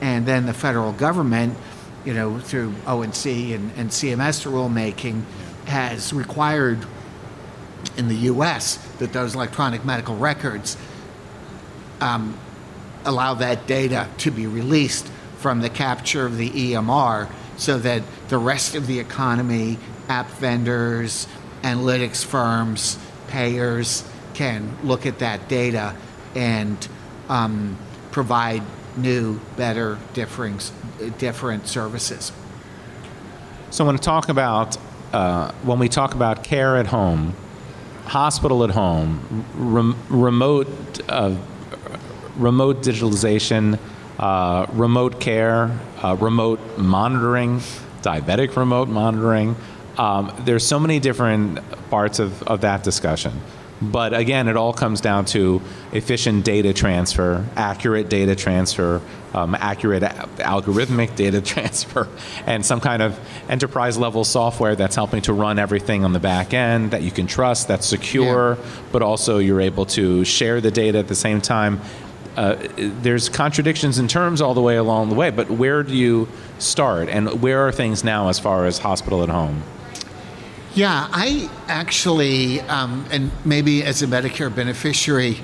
and 0.00 0.26
then 0.26 0.46
the 0.46 0.54
federal 0.54 0.92
government, 0.92 1.56
you 2.04 2.14
know, 2.14 2.38
through 2.38 2.74
ONC 2.86 3.26
and, 3.26 3.72
and 3.76 3.90
CMS 3.90 4.46
rulemaking, 4.46 5.22
has 5.66 6.12
required 6.12 6.78
in 7.96 8.08
the 8.08 8.14
U.S. 8.14 8.76
that 8.98 9.12
those 9.12 9.34
electronic 9.34 9.84
medical 9.84 10.16
records 10.16 10.76
um, 12.00 12.38
allow 13.04 13.34
that 13.34 13.66
data 13.66 14.08
to 14.18 14.30
be 14.30 14.46
released 14.46 15.08
from 15.38 15.60
the 15.60 15.70
capture 15.70 16.26
of 16.26 16.36
the 16.36 16.50
EMR 16.50 17.30
so 17.56 17.78
that 17.78 18.02
the 18.28 18.38
rest 18.38 18.74
of 18.74 18.86
the 18.86 18.98
economy, 18.98 19.78
app 20.08 20.28
vendors, 20.30 21.26
analytics 21.62 22.24
firms, 22.24 22.98
payers 23.28 24.08
can 24.34 24.76
look 24.82 25.06
at 25.06 25.18
that 25.18 25.48
data 25.48 25.94
and 26.34 26.88
um, 27.28 27.76
provide 28.10 28.62
new, 28.96 29.38
better, 29.56 29.98
different, 30.12 30.72
services. 31.66 32.32
So 33.70 33.84
when 33.84 33.94
we 33.94 33.98
talk 33.98 34.28
about 34.28 34.76
uh, 35.12 35.52
when 35.62 35.78
we 35.78 35.88
talk 35.88 36.14
about 36.14 36.44
care 36.44 36.76
at 36.76 36.86
home, 36.86 37.34
hospital 38.06 38.64
at 38.64 38.70
home, 38.70 39.44
rem- 39.54 39.96
remote 40.08 40.68
uh, 41.08 41.36
remote 42.38 42.82
digitalization, 42.82 43.78
uh, 44.18 44.66
remote 44.72 45.20
care, 45.20 45.78
uh, 46.02 46.16
remote 46.18 46.78
monitoring, 46.78 47.60
diabetic 48.02 48.56
remote 48.56 48.88
monitoring. 48.88 49.56
Um, 49.96 50.32
there's 50.44 50.66
so 50.66 50.78
many 50.78 51.00
different 51.00 51.60
parts 51.90 52.18
of, 52.18 52.42
of 52.44 52.60
that 52.62 52.84
discussion. 52.84 53.32
But 53.80 54.12
again, 54.12 54.48
it 54.48 54.56
all 54.56 54.72
comes 54.72 55.00
down 55.00 55.24
to 55.26 55.62
efficient 55.92 56.44
data 56.44 56.72
transfer, 56.72 57.46
accurate 57.54 58.08
data 58.08 58.34
transfer, 58.34 59.00
um, 59.34 59.54
accurate 59.54 60.02
a- 60.02 60.28
algorithmic 60.38 61.14
data 61.14 61.40
transfer, 61.52 62.08
and 62.46 62.66
some 62.66 62.80
kind 62.80 63.02
of 63.02 63.18
enterprise 63.48 63.96
level 63.96 64.24
software 64.24 64.74
that's 64.74 64.96
helping 64.96 65.22
to 65.22 65.32
run 65.32 65.58
everything 65.60 66.04
on 66.04 66.12
the 66.12 66.18
back 66.18 66.54
end 66.54 66.90
that 66.90 67.02
you 67.02 67.12
can 67.12 67.28
trust, 67.28 67.68
that's 67.68 67.86
secure, 67.86 68.58
but 68.90 69.02
also 69.02 69.38
you're 69.38 69.60
able 69.60 69.86
to 69.86 70.24
share 70.24 70.60
the 70.60 70.72
data 70.72 70.98
at 70.98 71.06
the 71.06 71.14
same 71.14 71.40
time. 71.40 71.80
Uh, 72.38 72.56
there's 72.76 73.28
contradictions 73.28 73.98
in 73.98 74.06
terms 74.06 74.40
all 74.40 74.54
the 74.54 74.60
way 74.60 74.76
along 74.76 75.08
the 75.08 75.14
way, 75.16 75.28
but 75.28 75.50
where 75.50 75.82
do 75.82 75.92
you 75.92 76.28
start, 76.60 77.08
and 77.08 77.42
where 77.42 77.66
are 77.66 77.72
things 77.72 78.04
now 78.04 78.28
as 78.28 78.38
far 78.38 78.64
as 78.64 78.78
hospital 78.78 79.24
at 79.24 79.28
home? 79.28 79.60
Yeah, 80.72 81.08
I 81.10 81.50
actually, 81.66 82.60
um, 82.60 83.04
and 83.10 83.32
maybe 83.44 83.82
as 83.82 84.02
a 84.02 84.06
Medicare 84.06 84.54
beneficiary, 84.54 85.38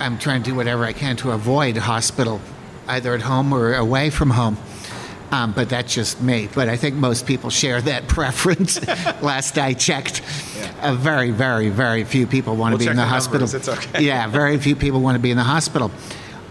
I'm 0.00 0.18
trying 0.18 0.42
to 0.42 0.50
do 0.50 0.56
whatever 0.56 0.84
I 0.84 0.92
can 0.92 1.14
to 1.18 1.30
avoid 1.30 1.76
hospital, 1.76 2.40
either 2.88 3.14
at 3.14 3.22
home 3.22 3.52
or 3.52 3.74
away 3.74 4.10
from 4.10 4.30
home. 4.30 4.56
Um, 5.32 5.52
but 5.52 5.68
that's 5.68 5.92
just 5.92 6.22
me. 6.22 6.48
But 6.54 6.68
I 6.68 6.76
think 6.76 6.94
most 6.94 7.26
people 7.26 7.50
share 7.50 7.80
that 7.82 8.06
preference. 8.08 8.84
Last 9.22 9.58
I 9.58 9.72
checked, 9.74 10.22
uh, 10.80 10.94
very, 10.94 11.30
very, 11.30 11.68
very 11.68 12.04
few 12.04 12.26
people 12.26 12.54
want 12.56 12.72
We'll 12.72 12.78
to 12.78 12.82
be 12.82 12.84
check 12.86 12.90
in 12.92 12.96
the, 12.96 13.02
the 13.02 13.08
hospital. 13.08 13.40
numbers, 13.46 13.54
it's 13.54 13.68
okay. 13.68 14.04
Yeah, 14.04 14.28
very 14.28 14.58
few 14.58 14.76
people 14.76 15.00
want 15.00 15.16
to 15.16 15.20
be 15.20 15.30
in 15.30 15.36
the 15.36 15.42
hospital. 15.42 15.90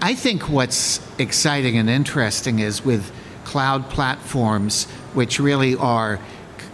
I 0.01 0.13
think 0.13 0.49
what's 0.49 0.99
exciting 1.19 1.77
and 1.77 1.89
interesting 1.89 2.59
is 2.59 2.83
with 2.83 3.11
cloud 3.45 3.89
platforms, 3.89 4.85
which 5.13 5.39
really 5.39 5.75
are 5.75 6.17
c- 6.17 6.21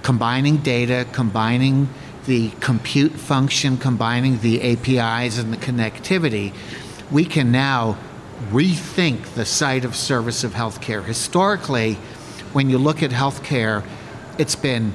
combining 0.01 0.57
data, 0.57 1.05
combining 1.11 1.87
the 2.25 2.49
compute 2.59 3.13
function, 3.13 3.77
combining 3.77 4.39
the 4.39 4.61
APIs 4.73 5.37
and 5.37 5.51
the 5.53 5.57
connectivity, 5.57 6.53
we 7.11 7.25
can 7.25 7.51
now 7.51 7.97
rethink 8.49 9.33
the 9.35 9.45
site 9.45 9.85
of 9.85 9.95
service 9.95 10.43
of 10.43 10.53
healthcare. 10.53 11.03
Historically, 11.03 11.95
when 12.53 12.69
you 12.69 12.77
look 12.77 13.03
at 13.03 13.11
healthcare, 13.11 13.85
it's 14.37 14.55
been 14.55 14.93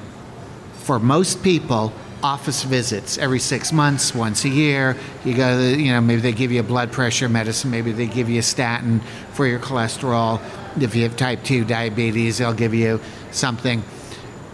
for 0.87 0.99
most 0.99 1.43
people, 1.43 1.91
office 2.23 2.63
visits 2.63 3.17
every 3.17 3.39
six 3.39 3.71
months, 3.71 4.15
once 4.15 4.45
a 4.45 4.49
year. 4.49 4.95
You 5.25 5.35
go, 5.35 5.57
to, 5.57 5.81
you 5.81 5.91
know, 5.91 6.01
maybe 6.01 6.21
they 6.21 6.31
give 6.31 6.51
you 6.51 6.59
a 6.59 6.63
blood 6.63 6.91
pressure 6.91 7.29
medicine, 7.29 7.71
maybe 7.71 7.91
they 7.91 8.07
give 8.07 8.29
you 8.29 8.39
a 8.39 8.43
statin 8.43 9.01
for 9.33 9.45
your 9.45 9.59
cholesterol. 9.59 10.41
If 10.81 10.95
you 10.95 11.03
have 11.03 11.15
type 11.15 11.43
2 11.43 11.65
diabetes, 11.65 12.37
they'll 12.37 12.53
give 12.53 12.73
you 12.73 12.99
something. 13.31 13.83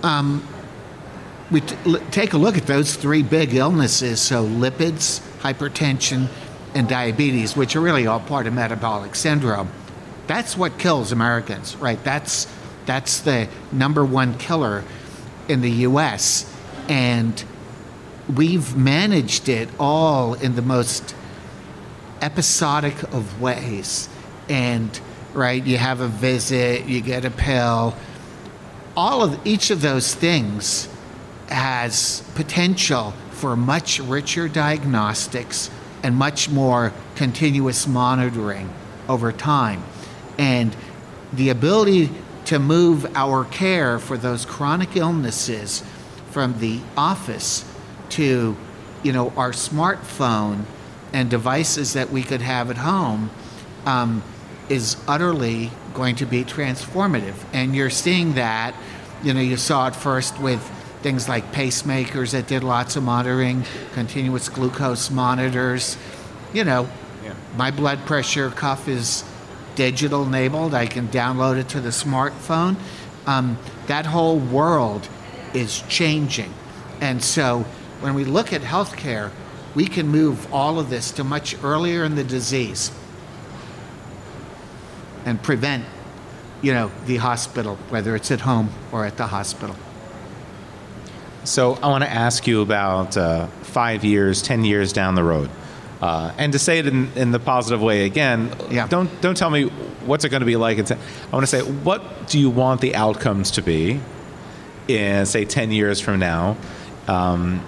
Um, 0.02 0.48
we 1.52 1.62
take 1.62 2.34
a 2.34 2.38
look 2.38 2.58
at 2.58 2.66
those 2.66 2.96
three 2.96 3.22
big 3.22 3.54
illnesses 3.54 4.20
so, 4.20 4.44
lipids, 4.44 5.22
hypertension, 5.40 6.30
and 6.76 6.88
diabetes, 6.88 7.56
which 7.56 7.76
are 7.76 7.82
really 7.82 8.08
all 8.08 8.20
part 8.20 8.48
of 8.48 8.54
metabolic 8.54 9.16
syndrome. 9.16 9.70
That's 10.28 10.58
what 10.58 10.78
kills 10.78 11.12
Americans, 11.12 11.76
right? 11.78 12.02
That's, 12.04 12.48
that's 12.86 13.20
the 13.20 13.48
number 13.72 14.06
one 14.06 14.38
killer 14.38 14.84
in 15.48 15.62
the 15.62 15.72
US. 15.72 16.52
And 16.88 17.44
we've 18.34 18.76
managed 18.76 19.50
it 19.50 19.70
all 19.80 20.34
in 20.34 20.56
the 20.56 20.62
most 20.62 21.16
episodic 22.22 23.04
of 23.14 23.42
ways. 23.42 24.10
And, 24.50 24.98
right, 25.34 25.64
you 25.64 25.78
have 25.78 26.00
a 26.00 26.08
visit, 26.08 26.86
you 26.86 27.02
get 27.02 27.26
a 27.26 27.32
pill. 27.32 27.96
All 28.96 29.24
of 29.24 29.46
each 29.46 29.72
of 29.72 29.82
those 29.82 30.16
things 30.16 30.88
has 31.50 32.24
potential 32.36 33.14
for 33.32 33.56
much 33.56 34.00
richer 34.00 34.48
diagnostics 34.48 35.70
and 36.04 36.16
much 36.16 36.50
more 36.50 36.94
continuous 37.16 37.88
monitoring 37.88 38.70
over 39.10 39.32
time. 39.32 39.84
And 40.38 40.76
the 41.32 41.50
ability 41.50 42.10
to 42.46 42.60
move 42.60 43.06
our 43.16 43.46
care 43.46 43.98
for 43.98 44.18
those 44.18 44.46
chronic 44.46 44.96
illnesses 44.96 45.84
from 46.32 46.60
the 46.60 46.80
office 46.98 47.66
to 48.10 48.56
you 49.02 49.12
know 49.12 49.32
our 49.38 49.52
smartphone 49.52 50.64
and 51.14 51.30
devices 51.30 51.94
that 51.94 52.10
we 52.12 52.24
could 52.24 52.42
have 52.42 52.70
at 52.70 52.78
home 52.78 53.30
um, 53.86 54.24
is 54.70 54.98
utterly 55.08 55.72
going 55.94 56.16
to 56.16 56.26
be 56.26 56.44
transformative 56.44 57.36
and 57.54 57.76
you're 57.76 57.90
seeing 57.90 58.34
that 58.34 58.76
you 59.24 59.34
know 59.34 59.40
you 59.40 59.56
saw 59.56 59.88
it 59.88 59.96
first 59.96 60.40
with 60.40 60.70
things 61.04 61.30
like 61.30 61.52
pacemakers 61.52 62.32
that 62.32 62.48
did 62.48 62.64
lots 62.64 62.96
of 62.96 63.04
monitoring 63.04 63.64
continuous 63.94 64.50
glucose 64.50 65.12
monitors 65.12 65.98
you 66.54 66.64
know 66.64 66.88
Yeah. 67.24 67.34
my 67.58 67.70
blood 67.72 68.00
pressure 68.06 68.50
cuff 68.50 68.88
is 68.88 69.24
digital 69.76 70.24
enabled. 70.24 70.74
I 70.74 70.86
can 70.86 71.08
download 71.08 71.58
it 71.58 71.68
to 71.70 71.82
the 71.82 71.90
smartphone. 71.90 72.76
Um, 73.26 73.58
that 73.88 74.06
whole 74.06 74.38
world 74.38 75.08
is 75.54 75.82
changing. 75.90 76.54
And 77.02 77.24
so 77.24 77.66
when 78.02 78.14
we 78.14 78.24
look 78.24 78.54
at 78.54 78.62
healthcare, 78.62 79.32
we 79.74 79.88
can 79.88 80.08
move 80.08 80.52
all 80.54 80.80
of 80.80 80.90
this 80.90 81.10
to 81.14 81.24
much 81.24 81.56
earlier 81.64 82.04
in 82.04 82.14
the 82.16 82.24
disease 82.24 82.92
and 85.26 85.42
prevent, 85.42 85.86
you 86.62 86.74
know, 86.74 86.92
the 87.06 87.18
hospital, 87.18 87.78
whether 87.90 88.16
it's 88.16 88.30
at 88.30 88.42
home 88.42 88.70
or 88.92 89.06
at 89.06 89.18
the 89.18 89.28
hospital. 89.28 89.76
So 91.46 91.74
I 91.74 91.88
want 91.88 92.04
to 92.06 92.10
ask 92.10 92.48
you 92.48 92.62
about 92.62 93.18
uh, 93.18 93.48
five 93.64 94.06
years, 94.06 94.42
ten 94.42 94.64
years 94.64 94.94
down 94.94 95.16
the 95.16 95.24
road, 95.24 95.50
uh, 96.02 96.34
and 96.38 96.54
to 96.54 96.60
say 96.60 96.80
it 96.80 96.88
in, 96.88 97.12
in 97.16 97.32
the 97.32 97.40
positive 97.40 97.82
way 97.82 98.06
again. 98.06 98.56
Yeah. 98.72 98.88
Don't 98.88 99.10
don't 99.22 99.36
tell 99.36 99.50
me 99.50 99.64
what's 100.06 100.24
it 100.24 100.30
going 100.30 100.40
to 100.40 100.46
be 100.46 100.56
like. 100.56 100.78
It's, 100.78 100.92
I 100.92 100.98
want 101.32 101.44
to 101.44 101.48
say, 101.48 101.62
what 101.62 102.28
do 102.28 102.40
you 102.40 102.50
want 102.50 102.80
the 102.80 102.96
outcomes 102.96 103.52
to 103.52 103.62
be 103.62 104.00
in 104.88 105.26
say 105.26 105.44
ten 105.44 105.72
years 105.72 106.00
from 106.00 106.20
now? 106.20 106.56
Um, 107.08 107.62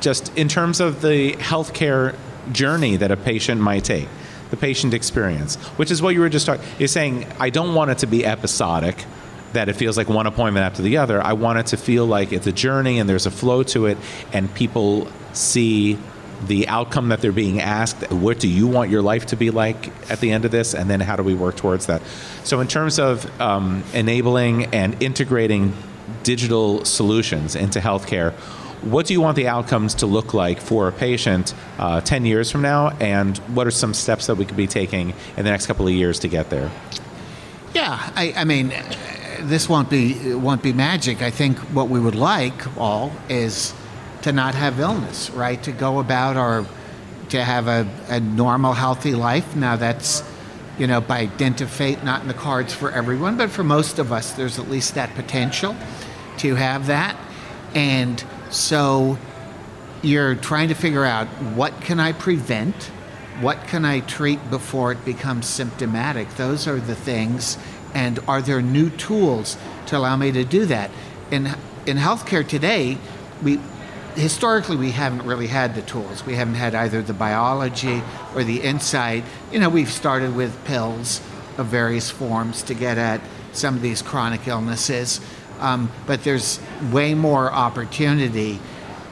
just 0.00 0.36
in 0.36 0.48
terms 0.48 0.80
of 0.80 1.02
the 1.02 1.32
healthcare 1.34 2.14
journey 2.52 2.96
that 2.96 3.10
a 3.10 3.16
patient 3.16 3.60
might 3.60 3.84
take, 3.84 4.08
the 4.50 4.56
patient 4.56 4.94
experience, 4.94 5.56
which 5.78 5.90
is 5.90 6.00
what 6.00 6.14
you 6.14 6.20
were 6.20 6.28
just 6.28 6.46
talking. 6.46 6.64
You're 6.78 6.88
saying 6.88 7.26
I 7.40 7.50
don't 7.50 7.74
want 7.74 7.90
it 7.90 7.98
to 7.98 8.06
be 8.06 8.24
episodic 8.24 9.04
that 9.54 9.68
it 9.68 9.74
feels 9.74 9.96
like 9.96 10.08
one 10.08 10.26
appointment 10.26 10.64
after 10.64 10.82
the 10.82 10.98
other. 10.98 11.22
I 11.22 11.32
want 11.32 11.58
it 11.58 11.66
to 11.66 11.76
feel 11.76 12.06
like 12.06 12.32
it's 12.32 12.46
a 12.46 12.52
journey 12.52 12.98
and 12.98 13.08
there's 13.08 13.26
a 13.26 13.30
flow 13.30 13.62
to 13.64 13.86
it, 13.86 13.98
and 14.32 14.52
people 14.54 15.08
see 15.32 15.98
the 16.46 16.68
outcome 16.68 17.08
that 17.08 17.20
they're 17.20 17.32
being 17.32 17.60
asked. 17.60 18.10
What 18.10 18.38
do 18.38 18.48
you 18.48 18.66
want 18.66 18.90
your 18.90 19.02
life 19.02 19.26
to 19.26 19.36
be 19.36 19.50
like 19.50 19.88
at 20.10 20.20
the 20.20 20.30
end 20.30 20.44
of 20.44 20.50
this? 20.50 20.74
And 20.74 20.90
then 20.90 21.00
how 21.00 21.16
do 21.16 21.22
we 21.22 21.34
work 21.34 21.56
towards 21.56 21.86
that? 21.86 22.02
So, 22.44 22.60
in 22.60 22.68
terms 22.68 22.98
of 22.98 23.40
um, 23.40 23.82
enabling 23.94 24.66
and 24.66 25.00
integrating 25.02 25.74
digital 26.22 26.84
solutions 26.84 27.56
into 27.56 27.80
healthcare, 27.80 28.32
what 28.82 29.06
do 29.06 29.14
you 29.14 29.20
want 29.20 29.36
the 29.36 29.48
outcomes 29.48 29.94
to 29.96 30.06
look 30.06 30.34
like 30.34 30.60
for 30.60 30.88
a 30.88 30.92
patient 30.92 31.54
uh, 31.78 32.00
10 32.02 32.26
years 32.26 32.50
from 32.50 32.60
now? 32.60 32.90
And 33.00 33.38
what 33.54 33.66
are 33.66 33.70
some 33.70 33.94
steps 33.94 34.26
that 34.26 34.34
we 34.34 34.44
could 34.44 34.56
be 34.56 34.66
taking 34.66 35.10
in 35.36 35.44
the 35.44 35.50
next 35.50 35.66
couple 35.66 35.86
of 35.86 35.94
years 35.94 36.18
to 36.20 36.28
get 36.28 36.50
there? 36.50 36.70
Yeah, 37.74 37.98
I, 38.14 38.34
I 38.36 38.44
mean, 38.44 38.72
this 39.44 39.68
won't 39.68 39.90
be 39.90 40.34
won't 40.34 40.62
be 40.62 40.72
magic. 40.72 41.22
I 41.22 41.30
think 41.30 41.58
what 41.58 41.88
we 41.88 42.00
would 42.00 42.14
like 42.14 42.76
all 42.78 43.12
is 43.28 43.74
to 44.22 44.32
not 44.32 44.54
have 44.54 44.80
illness, 44.80 45.30
right? 45.30 45.62
To 45.62 45.72
go 45.72 45.98
about 45.98 46.36
our 46.36 46.66
to 47.30 47.42
have 47.42 47.68
a, 47.68 47.88
a 48.08 48.20
normal, 48.20 48.72
healthy 48.72 49.14
life. 49.14 49.56
Now 49.56 49.76
that's 49.76 50.22
you 50.78 50.86
know 50.86 51.00
by 51.00 51.26
dint 51.26 51.60
of 51.60 51.70
fate 51.70 52.02
not 52.02 52.22
in 52.22 52.28
the 52.28 52.34
cards 52.34 52.72
for 52.72 52.90
everyone, 52.90 53.36
but 53.36 53.50
for 53.50 53.64
most 53.64 53.98
of 53.98 54.12
us, 54.12 54.32
there's 54.32 54.58
at 54.58 54.68
least 54.68 54.94
that 54.94 55.14
potential 55.14 55.76
to 56.38 56.54
have 56.54 56.86
that, 56.86 57.16
and 57.74 58.24
so 58.50 59.18
you're 60.02 60.34
trying 60.34 60.68
to 60.68 60.74
figure 60.74 61.04
out 61.04 61.26
what 61.56 61.80
can 61.80 61.98
I 61.98 62.12
prevent, 62.12 62.74
what 63.40 63.66
can 63.66 63.84
I 63.84 64.00
treat 64.00 64.50
before 64.50 64.92
it 64.92 65.04
becomes 65.04 65.46
symptomatic. 65.46 66.28
Those 66.36 66.68
are 66.68 66.78
the 66.78 66.94
things, 66.94 67.56
and 67.94 68.18
are 68.28 68.42
there 68.42 68.60
new 68.60 68.90
tools 68.90 69.56
to 69.86 69.96
allow 69.96 70.16
me 70.16 70.32
to 70.32 70.44
do 70.44 70.66
that? 70.66 70.90
In 71.30 71.54
in 71.86 71.96
healthcare 71.96 72.46
today, 72.46 72.98
we 73.42 73.58
historically 74.14 74.76
we 74.76 74.90
haven't 74.92 75.24
really 75.26 75.48
had 75.48 75.74
the 75.74 75.82
tools. 75.82 76.24
We 76.24 76.34
haven't 76.34 76.54
had 76.54 76.74
either 76.74 77.02
the 77.02 77.14
biology 77.14 78.02
or 78.34 78.44
the 78.44 78.60
insight. 78.60 79.24
You 79.50 79.58
know, 79.60 79.68
we've 79.68 79.90
started 79.90 80.34
with 80.36 80.64
pills 80.64 81.20
of 81.58 81.66
various 81.66 82.10
forms 82.10 82.62
to 82.64 82.74
get 82.74 82.98
at 82.98 83.20
some 83.52 83.76
of 83.76 83.82
these 83.82 84.02
chronic 84.02 84.46
illnesses. 84.46 85.20
um, 85.60 85.90
but 86.06 86.24
there's 86.24 86.60
way 86.92 87.14
more 87.14 87.52
opportunity. 87.52 88.58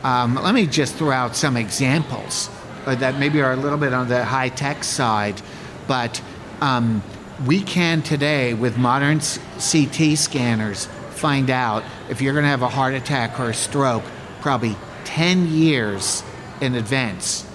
Um, 0.02 0.34
let 0.34 0.54
me 0.54 0.66
just 0.66 0.94
throw 0.96 1.12
out 1.12 1.36
some 1.36 1.56
examples 1.56 2.50
uh, 2.86 2.94
that 2.96 3.18
maybe 3.18 3.40
are 3.40 3.52
a 3.52 3.56
little 3.56 3.78
bit 3.78 3.92
on 3.92 4.08
the 4.08 4.24
high 4.24 4.48
tech 4.48 4.82
side, 4.84 5.40
but 5.86 6.20
um, 6.60 7.02
we 7.46 7.60
can 7.60 8.02
today, 8.02 8.54
with 8.54 8.76
modern 8.76 9.20
CT 9.20 10.16
scanners, 10.16 10.86
find 11.10 11.50
out 11.50 11.82
if 12.08 12.20
you're 12.20 12.34
going 12.34 12.44
to 12.44 12.48
have 12.48 12.62
a 12.62 12.68
heart 12.68 12.94
attack 12.94 13.40
or 13.40 13.50
a 13.50 13.54
stroke 13.54 14.04
probably 14.40 14.76
10 15.04 15.48
years 15.48 16.22
in 16.60 16.74
advance 16.74 17.48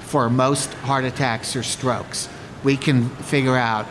for 0.00 0.28
most 0.28 0.72
heart 0.74 1.04
attacks 1.04 1.56
or 1.56 1.62
strokes. 1.62 2.28
We 2.62 2.76
can 2.76 3.08
figure 3.08 3.56
out 3.56 3.86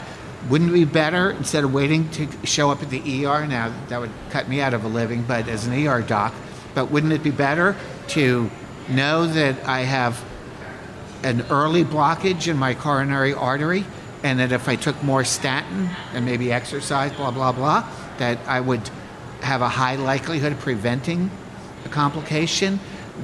wouldn't 0.50 0.72
it 0.72 0.74
be 0.74 0.86
better 0.86 1.32
instead 1.32 1.64
of 1.64 1.72
waiting 1.72 2.10
to 2.12 2.28
show 2.46 2.72
up 2.72 2.82
at 2.82 2.90
the 2.90 3.26
ER? 3.26 3.46
Now, 3.46 3.72
that 3.90 4.00
would 4.00 4.12
cut 4.32 4.50
me 4.50 4.60
out 4.60 4.74
of 4.74 4.84
a 4.84 4.88
living, 4.88 5.22
but 5.24 5.48
as 5.48 5.68
an 5.68 5.88
ER 5.88 6.02
doc, 6.02 6.34
but 6.74 6.90
wouldn't 6.90 7.14
it 7.14 7.22
be 7.22 7.30
better 7.30 7.76
to 8.10 8.50
know 8.90 9.28
that 9.28 9.64
I 9.66 9.82
have 9.82 10.24
an 11.24 11.46
early 11.52 11.84
blockage 11.84 12.48
in 12.48 12.58
my 12.58 12.74
coronary 12.74 13.34
artery 13.34 13.86
and 14.24 14.40
that 14.40 14.52
if 14.52 14.68
I 14.68 14.76
took 14.76 15.02
more 15.04 15.24
statin 15.24 15.90
and 16.14 16.26
maybe 16.26 16.52
exercise, 16.52 17.12
blah, 17.14 17.32
blah, 17.32 17.52
blah, 17.52 17.90
that 18.18 18.40
I 18.48 18.60
would 18.60 18.90
have 19.42 19.62
a 19.62 19.70
high 19.70 19.96
likelihood 19.96 20.52
of 20.52 20.60
preventing 20.60 21.32
a 21.86 21.90
complication? 21.90 22.80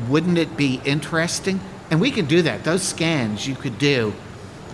Wouldn't 0.10 0.38
it 0.38 0.58
be 0.58 0.82
interesting? 0.86 1.60
And 1.90 2.02
we 2.02 2.12
can 2.12 2.26
do 2.26 2.42
that. 2.42 2.64
Those 2.64 2.84
scans 2.84 3.48
you 3.48 3.56
could 3.56 3.78
do 3.78 4.14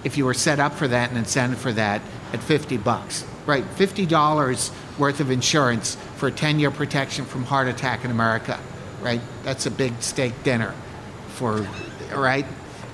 if 0.03 0.17
you 0.17 0.25
were 0.25 0.33
set 0.33 0.59
up 0.59 0.73
for 0.73 0.87
that 0.87 1.09
and 1.09 1.17
incentive 1.17 1.59
for 1.59 1.71
that 1.73 2.01
at 2.33 2.41
50 2.41 2.77
bucks, 2.77 3.25
right? 3.45 3.63
$50 3.63 4.71
worth 4.97 5.19
of 5.19 5.31
insurance 5.31 5.95
for 6.15 6.31
10 6.31 6.59
year 6.59 6.71
protection 6.71 7.25
from 7.25 7.43
heart 7.43 7.67
attack 7.67 8.03
in 8.03 8.11
America, 8.11 8.59
right? 9.01 9.21
That's 9.43 9.65
a 9.65 9.71
big 9.71 10.01
steak 10.01 10.43
dinner 10.43 10.73
for, 11.29 11.67
right? 12.13 12.45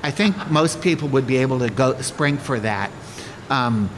I 0.02 0.12
think 0.12 0.50
most 0.50 0.82
people 0.82 1.08
would 1.10 1.28
be 1.28 1.38
able 1.38 1.60
to 1.60 1.70
go 1.70 2.00
spring 2.02 2.38
for 2.38 2.60
that. 2.60 2.92
Um, 3.50 3.90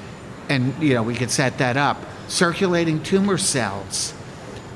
and, 0.49 0.73
you 0.81 0.93
know, 0.93 1.03
we 1.03 1.15
could 1.15 1.31
set 1.31 1.57
that 1.59 1.77
up. 1.77 1.97
Circulating 2.27 3.03
tumor 3.03 3.37
cells. 3.37 4.13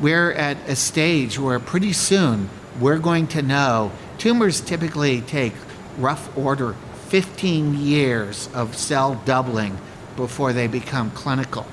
We're 0.02 0.32
at 0.32 0.58
a 0.68 0.76
stage 0.76 1.40
where 1.40 1.60
pretty 1.60 1.94
soon 1.94 2.50
we're 2.80 3.00
going 3.00 3.28
to 3.28 3.42
know 3.42 3.92
tumors 4.18 4.62
typically 4.62 5.22
take 5.22 5.54
rough 5.98 6.36
order 6.38 6.76
15 7.08 7.76
years 7.76 8.50
of 8.54 8.76
cell 8.76 9.22
doubling 9.26 9.78
before 10.16 10.54
they 10.54 10.68
become 10.68 11.12
clinical. 11.12 11.66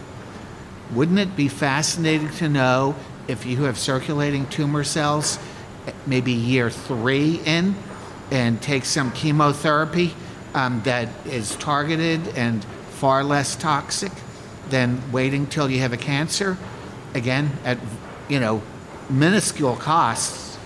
Wouldn't 0.92 1.18
it 1.18 1.36
be 1.36 1.48
fascinating 1.48 2.30
to 2.32 2.48
know 2.48 2.94
if 3.28 3.46
you 3.46 3.64
have 3.64 3.78
circulating 3.78 4.46
tumor 4.46 4.84
cells, 4.84 5.38
maybe 6.06 6.32
year 6.32 6.70
three 6.70 7.40
in, 7.44 7.74
and 8.30 8.60
take 8.60 8.84
some 8.84 9.10
chemotherapy 9.12 10.14
um, 10.54 10.82
that 10.84 11.08
is 11.26 11.56
targeted 11.56 12.28
and 12.36 12.64
far 13.02 13.24
less 13.24 13.56
toxic 13.56 14.12
than 14.70 15.02
waiting 15.10 15.44
till 15.44 15.68
you 15.68 15.80
have 15.80 15.92
a 15.92 15.96
cancer? 15.96 16.56
Again, 17.14 17.50
at 17.64 17.76
you 18.28 18.38
know 18.38 18.62
minuscule 19.10 19.74
costs. 19.74 20.56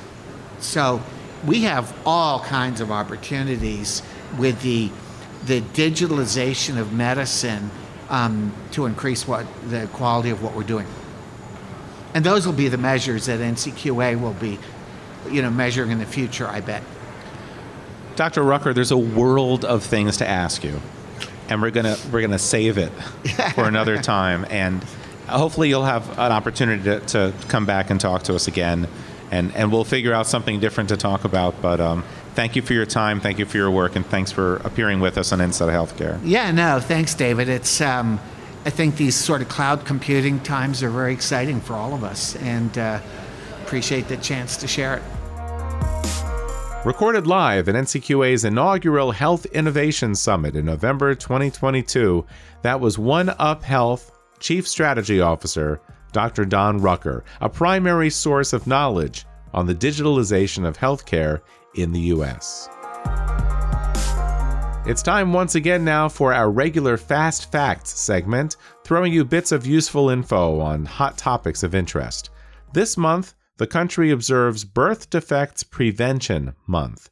So 0.58 1.00
we 1.46 1.62
have 1.62 1.96
all 2.04 2.40
kinds 2.40 2.82
of 2.82 2.92
opportunities 2.92 4.02
with 4.38 4.60
the 4.60 4.90
the 5.46 5.62
digitalization 5.62 6.76
of 6.76 6.92
medicine 6.92 7.70
um, 8.10 8.52
to 8.72 8.84
increase 8.84 9.26
what 9.26 9.46
the 9.70 9.86
quality 9.94 10.28
of 10.28 10.42
what 10.42 10.54
we're 10.54 10.62
doing. 10.62 10.86
And 12.12 12.22
those 12.22 12.44
will 12.44 12.52
be 12.52 12.68
the 12.68 12.76
measures 12.76 13.24
that 13.26 13.40
NCQA 13.40 14.20
will 14.20 14.34
be, 14.34 14.58
you 15.30 15.40
know, 15.40 15.50
measuring 15.50 15.90
in 15.90 15.98
the 16.00 16.04
future. 16.04 16.46
I 16.46 16.60
bet. 16.60 16.82
Dr. 18.14 18.42
Rucker, 18.42 18.74
there's 18.74 18.90
a 18.90 18.98
world 18.98 19.64
of 19.64 19.82
things 19.82 20.18
to 20.18 20.28
ask 20.28 20.62
you, 20.64 20.82
and 21.48 21.62
we're 21.62 21.70
gonna 21.70 21.96
we're 22.12 22.20
gonna 22.20 22.38
save 22.38 22.78
it 22.78 22.90
for 23.54 23.64
another 23.68 24.00
time, 24.00 24.46
and 24.50 24.82
hopefully 25.28 25.68
you'll 25.68 25.84
have 25.84 26.08
an 26.18 26.32
opportunity 26.32 26.82
to, 26.84 27.00
to 27.00 27.34
come 27.48 27.66
back 27.66 27.90
and 27.90 28.00
talk 28.00 28.22
to 28.24 28.34
us 28.34 28.48
again, 28.48 28.88
and 29.30 29.54
and 29.54 29.72
we'll 29.72 29.84
figure 29.84 30.12
out 30.12 30.26
something 30.26 30.60
different 30.60 30.88
to 30.90 30.96
talk 30.96 31.24
about. 31.24 31.60
But 31.60 31.80
um, 31.80 32.04
thank 32.34 32.56
you 32.56 32.62
for 32.62 32.72
your 32.74 32.86
time. 32.86 33.20
Thank 33.20 33.38
you 33.38 33.46
for 33.46 33.56
your 33.56 33.70
work, 33.70 33.96
and 33.96 34.04
thanks 34.06 34.32
for 34.32 34.56
appearing 34.58 35.00
with 35.00 35.18
us 35.18 35.32
on 35.32 35.40
Inside 35.40 35.72
Healthcare. 35.72 36.20
Yeah, 36.24 36.50
no, 36.50 36.80
thanks, 36.80 37.14
David. 37.14 37.48
It's 37.48 37.80
um, 37.80 38.20
I 38.64 38.70
think 38.70 38.96
these 38.96 39.14
sort 39.14 39.42
of 39.42 39.48
cloud 39.48 39.84
computing 39.84 40.40
times 40.40 40.82
are 40.82 40.90
very 40.90 41.12
exciting 41.12 41.60
for 41.60 41.74
all 41.74 41.94
of 41.94 42.04
us, 42.04 42.36
and 42.36 42.76
uh, 42.76 43.00
appreciate 43.64 44.08
the 44.08 44.16
chance 44.16 44.56
to 44.58 44.66
share 44.66 44.96
it. 44.96 45.02
Recorded 46.86 47.26
live 47.26 47.68
at 47.68 47.74
NCQA's 47.74 48.44
inaugural 48.44 49.10
Health 49.10 49.44
Innovation 49.46 50.14
Summit 50.14 50.54
in 50.54 50.64
November 50.64 51.16
2022, 51.16 52.24
that 52.62 52.78
was 52.78 52.96
One 52.96 53.30
Up 53.40 53.64
Health 53.64 54.16
Chief 54.38 54.68
Strategy 54.68 55.20
Officer 55.20 55.80
Dr. 56.12 56.44
Don 56.44 56.80
Rucker, 56.80 57.24
a 57.40 57.48
primary 57.48 58.08
source 58.08 58.52
of 58.52 58.68
knowledge 58.68 59.26
on 59.52 59.66
the 59.66 59.74
digitalization 59.74 60.64
of 60.64 60.78
healthcare 60.78 61.40
in 61.74 61.90
the 61.90 61.98
U.S. 62.02 62.68
It's 64.88 65.02
time 65.02 65.32
once 65.32 65.56
again 65.56 65.84
now 65.84 66.08
for 66.08 66.32
our 66.32 66.52
regular 66.52 66.96
Fast 66.96 67.50
Facts 67.50 67.98
segment, 67.98 68.58
throwing 68.84 69.12
you 69.12 69.24
bits 69.24 69.50
of 69.50 69.66
useful 69.66 70.08
info 70.08 70.60
on 70.60 70.84
hot 70.84 71.18
topics 71.18 71.64
of 71.64 71.74
interest. 71.74 72.30
This 72.72 72.96
month, 72.96 73.34
the 73.58 73.66
country 73.66 74.10
observes 74.10 74.64
Birth 74.64 75.10
Defects 75.10 75.62
Prevention 75.62 76.54
Month. 76.66 77.10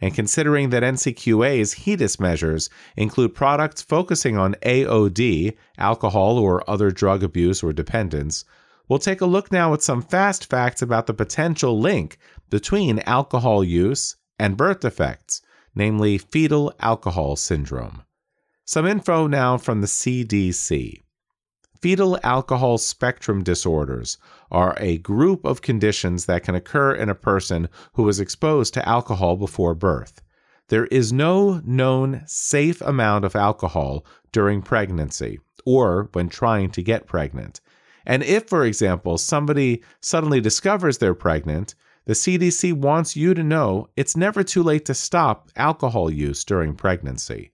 And 0.00 0.14
considering 0.14 0.70
that 0.70 0.82
NCQA's 0.82 1.74
HEDIS 1.74 2.18
measures 2.18 2.70
include 2.96 3.34
products 3.34 3.82
focusing 3.82 4.36
on 4.36 4.56
AOD, 4.62 5.56
alcohol 5.78 6.38
or 6.38 6.68
other 6.68 6.90
drug 6.90 7.22
abuse 7.22 7.62
or 7.62 7.72
dependence, 7.72 8.44
we'll 8.88 8.98
take 8.98 9.20
a 9.20 9.26
look 9.26 9.52
now 9.52 9.72
at 9.74 9.82
some 9.82 10.02
fast 10.02 10.50
facts 10.50 10.82
about 10.82 11.06
the 11.06 11.14
potential 11.14 11.78
link 11.78 12.18
between 12.50 12.98
alcohol 13.00 13.62
use 13.62 14.16
and 14.38 14.56
birth 14.56 14.80
defects, 14.80 15.40
namely 15.74 16.18
fetal 16.18 16.72
alcohol 16.80 17.36
syndrome. 17.36 18.02
Some 18.64 18.86
info 18.86 19.26
now 19.26 19.56
from 19.56 19.82
the 19.82 19.86
CDC. 19.86 21.01
Fetal 21.82 22.16
alcohol 22.22 22.78
spectrum 22.78 23.42
disorders 23.42 24.16
are 24.52 24.76
a 24.78 24.98
group 24.98 25.44
of 25.44 25.62
conditions 25.62 26.26
that 26.26 26.44
can 26.44 26.54
occur 26.54 26.94
in 26.94 27.08
a 27.08 27.14
person 27.16 27.68
who 27.94 28.04
was 28.04 28.20
exposed 28.20 28.72
to 28.74 28.88
alcohol 28.88 29.36
before 29.36 29.74
birth. 29.74 30.22
There 30.68 30.86
is 30.86 31.12
no 31.12 31.60
known 31.64 32.22
safe 32.24 32.80
amount 32.82 33.24
of 33.24 33.34
alcohol 33.34 34.06
during 34.30 34.62
pregnancy 34.62 35.40
or 35.66 36.08
when 36.12 36.28
trying 36.28 36.70
to 36.70 36.84
get 36.84 37.08
pregnant. 37.08 37.60
And 38.06 38.22
if, 38.22 38.48
for 38.48 38.64
example, 38.64 39.18
somebody 39.18 39.82
suddenly 40.00 40.40
discovers 40.40 40.98
they're 40.98 41.14
pregnant, 41.14 41.74
the 42.04 42.12
CDC 42.12 42.74
wants 42.74 43.16
you 43.16 43.34
to 43.34 43.42
know 43.42 43.88
it's 43.96 44.16
never 44.16 44.44
too 44.44 44.62
late 44.62 44.84
to 44.84 44.94
stop 44.94 45.50
alcohol 45.56 46.12
use 46.12 46.44
during 46.44 46.76
pregnancy. 46.76 47.50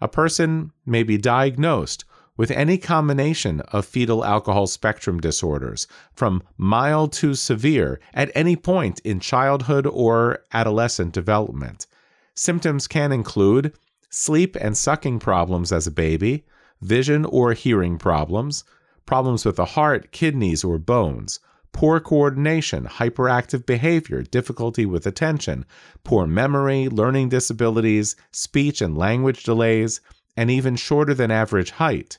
A 0.00 0.08
person 0.08 0.72
may 0.84 1.04
be 1.04 1.16
diagnosed 1.16 2.04
with 2.40 2.50
any 2.52 2.78
combination 2.78 3.60
of 3.68 3.84
fetal 3.84 4.24
alcohol 4.24 4.66
spectrum 4.66 5.20
disorders, 5.20 5.86
from 6.14 6.42
mild 6.56 7.12
to 7.12 7.34
severe, 7.34 8.00
at 8.14 8.30
any 8.34 8.56
point 8.56 8.98
in 9.00 9.20
childhood 9.20 9.86
or 9.86 10.38
adolescent 10.50 11.12
development. 11.12 11.86
Symptoms 12.34 12.86
can 12.86 13.12
include 13.12 13.74
sleep 14.08 14.56
and 14.58 14.74
sucking 14.74 15.18
problems 15.18 15.70
as 15.70 15.86
a 15.86 15.90
baby, 15.90 16.46
vision 16.80 17.26
or 17.26 17.52
hearing 17.52 17.98
problems, 17.98 18.64
problems 19.04 19.44
with 19.44 19.56
the 19.56 19.66
heart, 19.76 20.10
kidneys, 20.10 20.64
or 20.64 20.78
bones, 20.78 21.40
poor 21.72 22.00
coordination, 22.00 22.86
hyperactive 22.86 23.66
behavior, 23.66 24.22
difficulty 24.22 24.86
with 24.86 25.06
attention, 25.06 25.66
poor 26.04 26.26
memory, 26.26 26.88
learning 26.88 27.28
disabilities, 27.28 28.16
speech 28.32 28.80
and 28.80 28.96
language 28.96 29.42
delays, 29.42 30.00
and 30.38 30.50
even 30.50 30.74
shorter 30.74 31.12
than 31.12 31.30
average 31.30 31.72
height. 31.72 32.16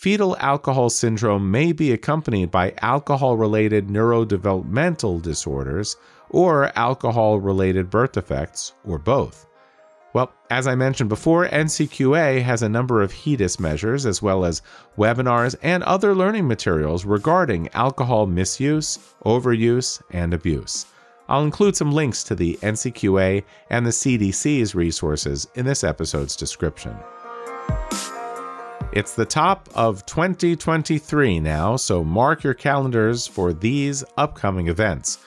Fetal 0.00 0.34
alcohol 0.38 0.88
syndrome 0.88 1.50
may 1.50 1.72
be 1.72 1.92
accompanied 1.92 2.50
by 2.50 2.72
alcohol 2.80 3.36
related 3.36 3.88
neurodevelopmental 3.88 5.20
disorders 5.20 5.98
or 6.30 6.72
alcohol 6.74 7.38
related 7.38 7.90
birth 7.90 8.12
defects, 8.12 8.72
or 8.82 8.98
both. 8.98 9.46
Well, 10.14 10.32
as 10.48 10.66
I 10.66 10.74
mentioned 10.74 11.10
before, 11.10 11.48
NCQA 11.48 12.40
has 12.40 12.62
a 12.62 12.68
number 12.70 13.02
of 13.02 13.12
HEDIS 13.12 13.60
measures 13.60 14.06
as 14.06 14.22
well 14.22 14.46
as 14.46 14.62
webinars 14.96 15.54
and 15.60 15.82
other 15.82 16.14
learning 16.14 16.48
materials 16.48 17.04
regarding 17.04 17.68
alcohol 17.74 18.26
misuse, 18.26 18.98
overuse, 19.26 20.00
and 20.12 20.32
abuse. 20.32 20.86
I'll 21.28 21.44
include 21.44 21.76
some 21.76 21.92
links 21.92 22.24
to 22.24 22.34
the 22.34 22.58
NCQA 22.62 23.44
and 23.68 23.84
the 23.84 23.90
CDC's 23.90 24.74
resources 24.74 25.46
in 25.56 25.66
this 25.66 25.84
episode's 25.84 26.36
description. 26.36 26.96
It's 28.92 29.14
the 29.14 29.24
top 29.24 29.68
of 29.72 30.04
2023 30.06 31.38
now, 31.38 31.76
so 31.76 32.02
mark 32.02 32.42
your 32.42 32.54
calendars 32.54 33.24
for 33.24 33.52
these 33.52 34.02
upcoming 34.16 34.66
events. 34.66 35.18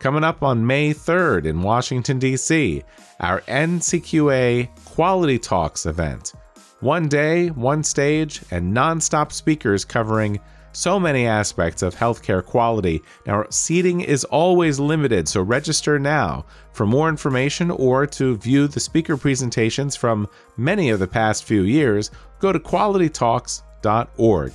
Coming 0.00 0.24
up 0.24 0.42
on 0.42 0.66
May 0.66 0.92
3rd 0.92 1.46
in 1.46 1.62
Washington, 1.62 2.18
D.C., 2.18 2.82
our 3.20 3.42
NCQA 3.42 4.68
Quality 4.84 5.38
Talks 5.38 5.86
event. 5.86 6.32
One 6.80 7.06
day, 7.06 7.50
one 7.50 7.84
stage, 7.84 8.42
and 8.50 8.76
nonstop 8.76 9.30
speakers 9.30 9.84
covering 9.84 10.40
so 10.72 10.98
many 10.98 11.26
aspects 11.26 11.82
of 11.82 11.94
healthcare 11.94 12.44
quality. 12.44 13.02
Now, 13.26 13.44
seating 13.50 14.00
is 14.00 14.24
always 14.24 14.80
limited, 14.80 15.28
so 15.28 15.42
register 15.42 15.98
now. 15.98 16.44
For 16.72 16.86
more 16.86 17.08
information 17.08 17.70
or 17.70 18.06
to 18.06 18.36
view 18.38 18.66
the 18.66 18.80
speaker 18.80 19.16
presentations 19.16 19.94
from 19.94 20.28
many 20.56 20.90
of 20.90 20.98
the 20.98 21.06
past 21.06 21.44
few 21.44 21.62
years, 21.62 22.10
go 22.40 22.52
to 22.52 22.58
qualitytalks.org. 22.58 24.52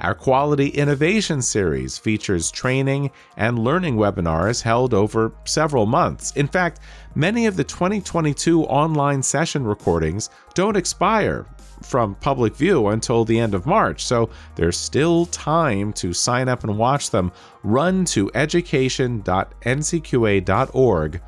Our 0.00 0.14
Quality 0.14 0.68
Innovation 0.68 1.42
Series 1.42 1.98
features 1.98 2.50
training 2.50 3.10
and 3.36 3.58
learning 3.58 3.96
webinars 3.96 4.62
held 4.62 4.94
over 4.94 5.32
several 5.44 5.84
months. 5.84 6.32
In 6.36 6.48
fact, 6.48 6.80
many 7.14 7.44
of 7.44 7.56
the 7.56 7.64
2022 7.64 8.64
online 8.64 9.22
session 9.22 9.64
recordings 9.64 10.30
don't 10.54 10.76
expire 10.76 11.44
from 11.82 12.14
public 12.16 12.54
view 12.54 12.88
until 12.88 13.24
the 13.24 13.38
end 13.38 13.54
of 13.54 13.66
March, 13.66 14.04
so 14.04 14.28
there's 14.56 14.76
still 14.76 15.26
time 15.26 15.92
to 15.94 16.12
sign 16.12 16.48
up 16.48 16.64
and 16.64 16.76
watch 16.76 17.10
them. 17.10 17.32
Run 17.62 18.04
to 18.06 18.30
education.ncqa.org 18.34 21.20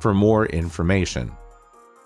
for 0.00 0.14
more 0.14 0.46
information. 0.46 1.32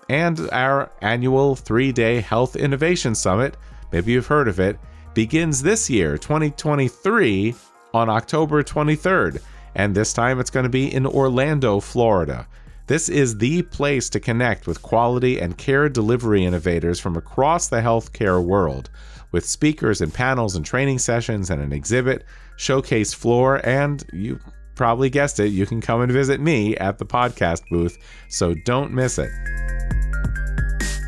And 0.09 0.49
our 0.51 0.91
annual 1.01 1.55
three 1.55 1.91
day 1.91 2.19
Health 2.19 2.55
Innovation 2.55 3.15
Summit, 3.15 3.57
maybe 3.91 4.11
you've 4.11 4.27
heard 4.27 4.47
of 4.47 4.59
it, 4.59 4.77
begins 5.13 5.61
this 5.61 5.89
year, 5.89 6.17
2023, 6.17 7.55
on 7.93 8.09
October 8.09 8.63
23rd. 8.63 9.41
And 9.75 9.95
this 9.95 10.13
time 10.13 10.39
it's 10.39 10.49
going 10.49 10.65
to 10.65 10.69
be 10.69 10.93
in 10.93 11.05
Orlando, 11.05 11.79
Florida. 11.79 12.47
This 12.85 13.07
is 13.07 13.37
the 13.37 13.61
place 13.61 14.09
to 14.09 14.19
connect 14.19 14.67
with 14.67 14.81
quality 14.81 15.39
and 15.39 15.57
care 15.57 15.87
delivery 15.87 16.43
innovators 16.43 16.99
from 16.99 17.15
across 17.15 17.69
the 17.69 17.79
healthcare 17.79 18.43
world, 18.43 18.89
with 19.31 19.45
speakers 19.45 20.01
and 20.01 20.13
panels 20.13 20.57
and 20.57 20.65
training 20.65 20.99
sessions 20.99 21.49
and 21.49 21.61
an 21.61 21.71
exhibit, 21.71 22.25
showcase 22.57 23.13
floor, 23.13 23.65
and 23.65 24.03
you 24.11 24.37
probably 24.75 25.09
guessed 25.09 25.39
it, 25.39 25.47
you 25.47 25.65
can 25.65 25.79
come 25.79 26.01
and 26.01 26.11
visit 26.11 26.41
me 26.41 26.75
at 26.75 26.97
the 26.97 27.05
podcast 27.05 27.61
booth, 27.69 27.97
so 28.27 28.53
don't 28.65 28.91
miss 28.91 29.17
it. 29.17 29.31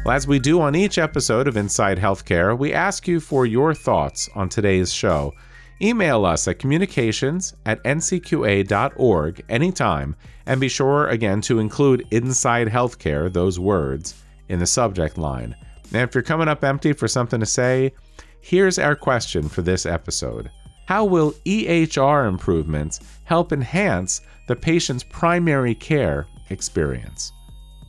Well, 0.06 0.16
as 0.16 0.28
we 0.28 0.40
do 0.40 0.62
on 0.62 0.76
each 0.76 0.98
episode 0.98 1.46
of 1.46 1.58
Inside 1.58 1.98
Healthcare, 1.98 2.58
we 2.58 2.74
ask 2.74 3.06
you 3.06 3.20
for 3.20 3.46
your 3.46 3.74
thoughts 3.74 4.30
on 4.34 4.48
today's 4.48 4.94
show. 4.94 5.34
Email 5.82 6.26
us 6.26 6.48
at 6.48 6.60
communications 6.60 7.54
at 7.66 7.84
ncqa.org 7.84 9.44
anytime, 9.50 10.16
and 10.46 10.62
be 10.62 10.70
sure 10.70 11.08
again 11.08 11.42
to 11.42 11.60
include 11.60 12.08
Inside 12.12 12.68
Healthcare, 12.68 13.32
those 13.32 13.60
words, 13.60 14.24
in 14.48 14.60
the 14.60 14.66
subject 14.66 15.18
line. 15.18 15.56
And 15.92 16.02
if 16.02 16.16
you're 16.16 16.24
coming 16.24 16.48
up 16.48 16.64
empty 16.64 16.94
for 16.94 17.08
something 17.08 17.40
to 17.40 17.46
say, 17.46 17.94
here's 18.40 18.80
our 18.80 18.96
question 18.96 19.50
for 19.50 19.62
this 19.62 19.86
episode 19.86 20.50
How 20.88 21.04
will 21.04 21.34
EHR 21.46 22.28
improvements 22.28 23.00
help 23.26 23.52
enhance 23.52 24.22
the 24.48 24.56
patient's 24.56 25.04
primary 25.04 25.76
care 25.76 26.28
experience? 26.50 27.34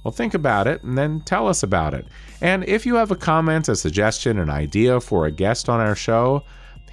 Well, 0.02 0.12
think 0.12 0.34
about 0.34 0.66
it 0.66 0.82
and 0.82 0.96
then 0.96 1.20
tell 1.20 1.48
us 1.48 1.62
about 1.62 1.94
it. 1.94 2.06
And 2.40 2.64
if 2.64 2.86
you 2.86 2.94
have 2.94 3.10
a 3.10 3.16
comment, 3.16 3.68
a 3.68 3.74
suggestion, 3.74 4.38
an 4.38 4.50
idea 4.50 5.00
for 5.00 5.26
a 5.26 5.32
guest 5.32 5.68
on 5.68 5.80
our 5.80 5.96
show, 5.96 6.44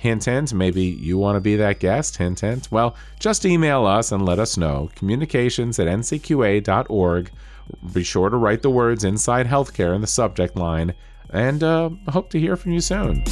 hint, 0.04 0.26
hint, 0.26 0.54
maybe 0.54 0.84
you 0.84 1.18
want 1.18 1.38
to 1.38 1.40
be 1.40 1.56
that 1.56 1.80
guest, 1.80 2.18
hint, 2.18 2.42
hint, 2.42 2.70
well, 2.70 2.94
just 3.22 3.46
email 3.46 3.86
us 3.86 4.12
and 4.12 4.26
let 4.26 4.38
us 4.38 4.58
know. 4.58 4.90
Communications 4.96 5.80
at 5.80 5.88
ncqa.org. 5.88 7.32
Be 7.94 8.04
sure 8.04 8.30
to 8.30 8.36
write 8.36 8.62
the 8.64 8.70
words 8.70 9.06
Inside 9.06 9.48
Healthcare 9.48 9.96
in 9.96 10.02
the 10.02 10.08
subject 10.08 10.58
line, 10.58 10.94
and 11.30 11.64
uh, 11.64 11.90
hope 12.10 12.30
to 12.32 12.40
hear 12.40 12.58
from 12.58 12.74
you 12.74 12.82
soon. 12.82 13.24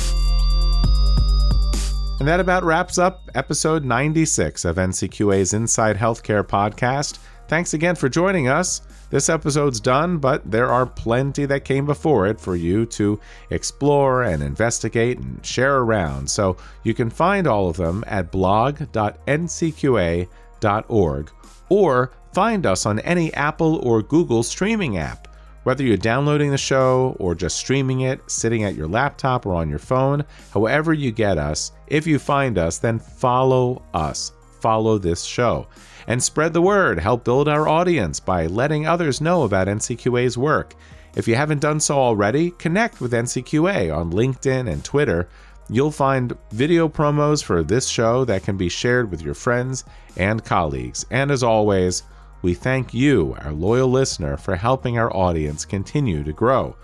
And 2.20 2.28
that 2.28 2.40
about 2.40 2.64
wraps 2.64 2.98
up 2.98 3.30
episode 3.36 3.84
96 3.84 4.64
of 4.64 4.78
NCQA's 4.78 5.54
Inside 5.54 5.98
Healthcare 5.98 6.44
podcast. 6.44 7.20
Thanks 7.50 7.74
again 7.74 7.96
for 7.96 8.08
joining 8.08 8.48
us. 8.48 8.82
This 9.12 9.30
episode's 9.30 9.80
done, 9.82 10.20
but 10.20 10.50
there 10.50 10.72
are 10.72 10.86
plenty 10.86 11.46
that 11.46 11.66
came 11.66 11.86
before 11.86 12.28
it 12.28 12.40
for 12.40 12.56
you 12.56 12.86
to 12.88 13.20
explore 13.50 14.24
and 14.24 14.42
investigate 14.42 15.18
and 15.18 15.46
share 15.46 15.80
around. 15.80 16.30
So 16.30 16.56
you 16.84 16.94
can 16.94 17.10
find 17.10 17.46
all 17.46 17.68
of 17.68 17.76
them 17.76 18.06
at 18.08 18.32
blog.ncqa.org 18.32 21.32
or 21.68 22.12
find 22.34 22.66
us 22.66 22.86
on 22.86 23.00
any 23.00 23.34
Apple 23.34 23.82
or 23.84 24.02
Google 24.02 24.44
streaming 24.44 24.98
app. 24.98 25.28
Whether 25.64 25.84
you're 25.84 25.98
downloading 25.98 26.50
the 26.50 26.58
show 26.58 27.18
or 27.20 27.36
just 27.36 27.58
streaming 27.58 28.02
it, 28.02 28.22
sitting 28.32 28.64
at 28.64 28.76
your 28.76 28.88
laptop 28.88 29.46
or 29.46 29.56
on 29.56 29.70
your 29.70 29.78
phone, 29.78 30.24
however 30.54 30.94
you 30.94 31.12
get 31.12 31.38
us, 31.38 31.74
if 31.88 32.08
you 32.08 32.18
find 32.18 32.58
us, 32.58 32.78
then 32.78 32.98
follow 32.98 33.84
us. 33.94 34.32
Follow 34.62 34.98
this 34.98 35.24
show 35.24 35.68
and 36.08 36.22
spread 36.22 36.54
the 36.54 36.62
word. 36.62 37.00
Help 37.00 37.24
build 37.24 37.48
our 37.48 37.68
audience 37.68 38.20
by 38.20 38.48
letting 38.48 38.88
others 38.88 39.22
know 39.22 39.44
about 39.44 39.68
NCQA's 39.68 40.38
work. 40.38 40.76
If 41.16 41.28
you 41.28 41.36
haven't 41.36 41.62
done 41.62 41.80
so 41.80 41.98
already, 41.98 42.52
connect 42.52 43.02
with 43.02 43.12
NCQA 43.12 43.96
on 43.96 44.12
LinkedIn 44.12 44.72
and 44.72 44.84
Twitter. 44.84 45.28
You'll 45.70 45.92
find 45.92 46.38
video 46.52 46.90
promos 46.90 47.44
for 47.44 47.64
this 47.64 47.88
show 47.88 48.26
that 48.26 48.44
can 48.44 48.58
be 48.58 48.70
shared 48.70 49.12
with 49.12 49.22
your 49.22 49.34
friends 49.34 49.84
and 50.18 50.44
colleagues. 50.44 51.06
And 51.12 51.32
as 51.32 51.44
always, 51.44 52.04
we 52.42 52.54
thank 52.54 52.94
you, 52.94 53.36
our 53.42 53.52
loyal 53.52 53.90
listener, 53.90 54.38
for 54.38 54.56
helping 54.56 54.98
our 54.98 55.16
audience 55.16 55.64
continue 55.66 56.24
to 56.24 56.34
grow. 56.34 56.76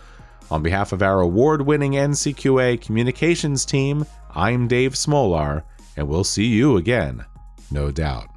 On 0.51 0.61
behalf 0.61 0.93
of 0.93 1.01
our 1.01 1.19
award 1.19 1.61
winning 1.61 1.93
NCQA 1.93 2.79
communications 2.79 3.65
team, 3.65 4.05
I'm 4.33 4.67
Dave 4.67 4.93
Smolar, 4.93 5.63
and 5.97 6.07
we'll 6.07 6.23
see 6.23 6.45
you 6.45 6.77
again, 6.77 7.25
no 7.71 7.91
doubt. 7.91 8.36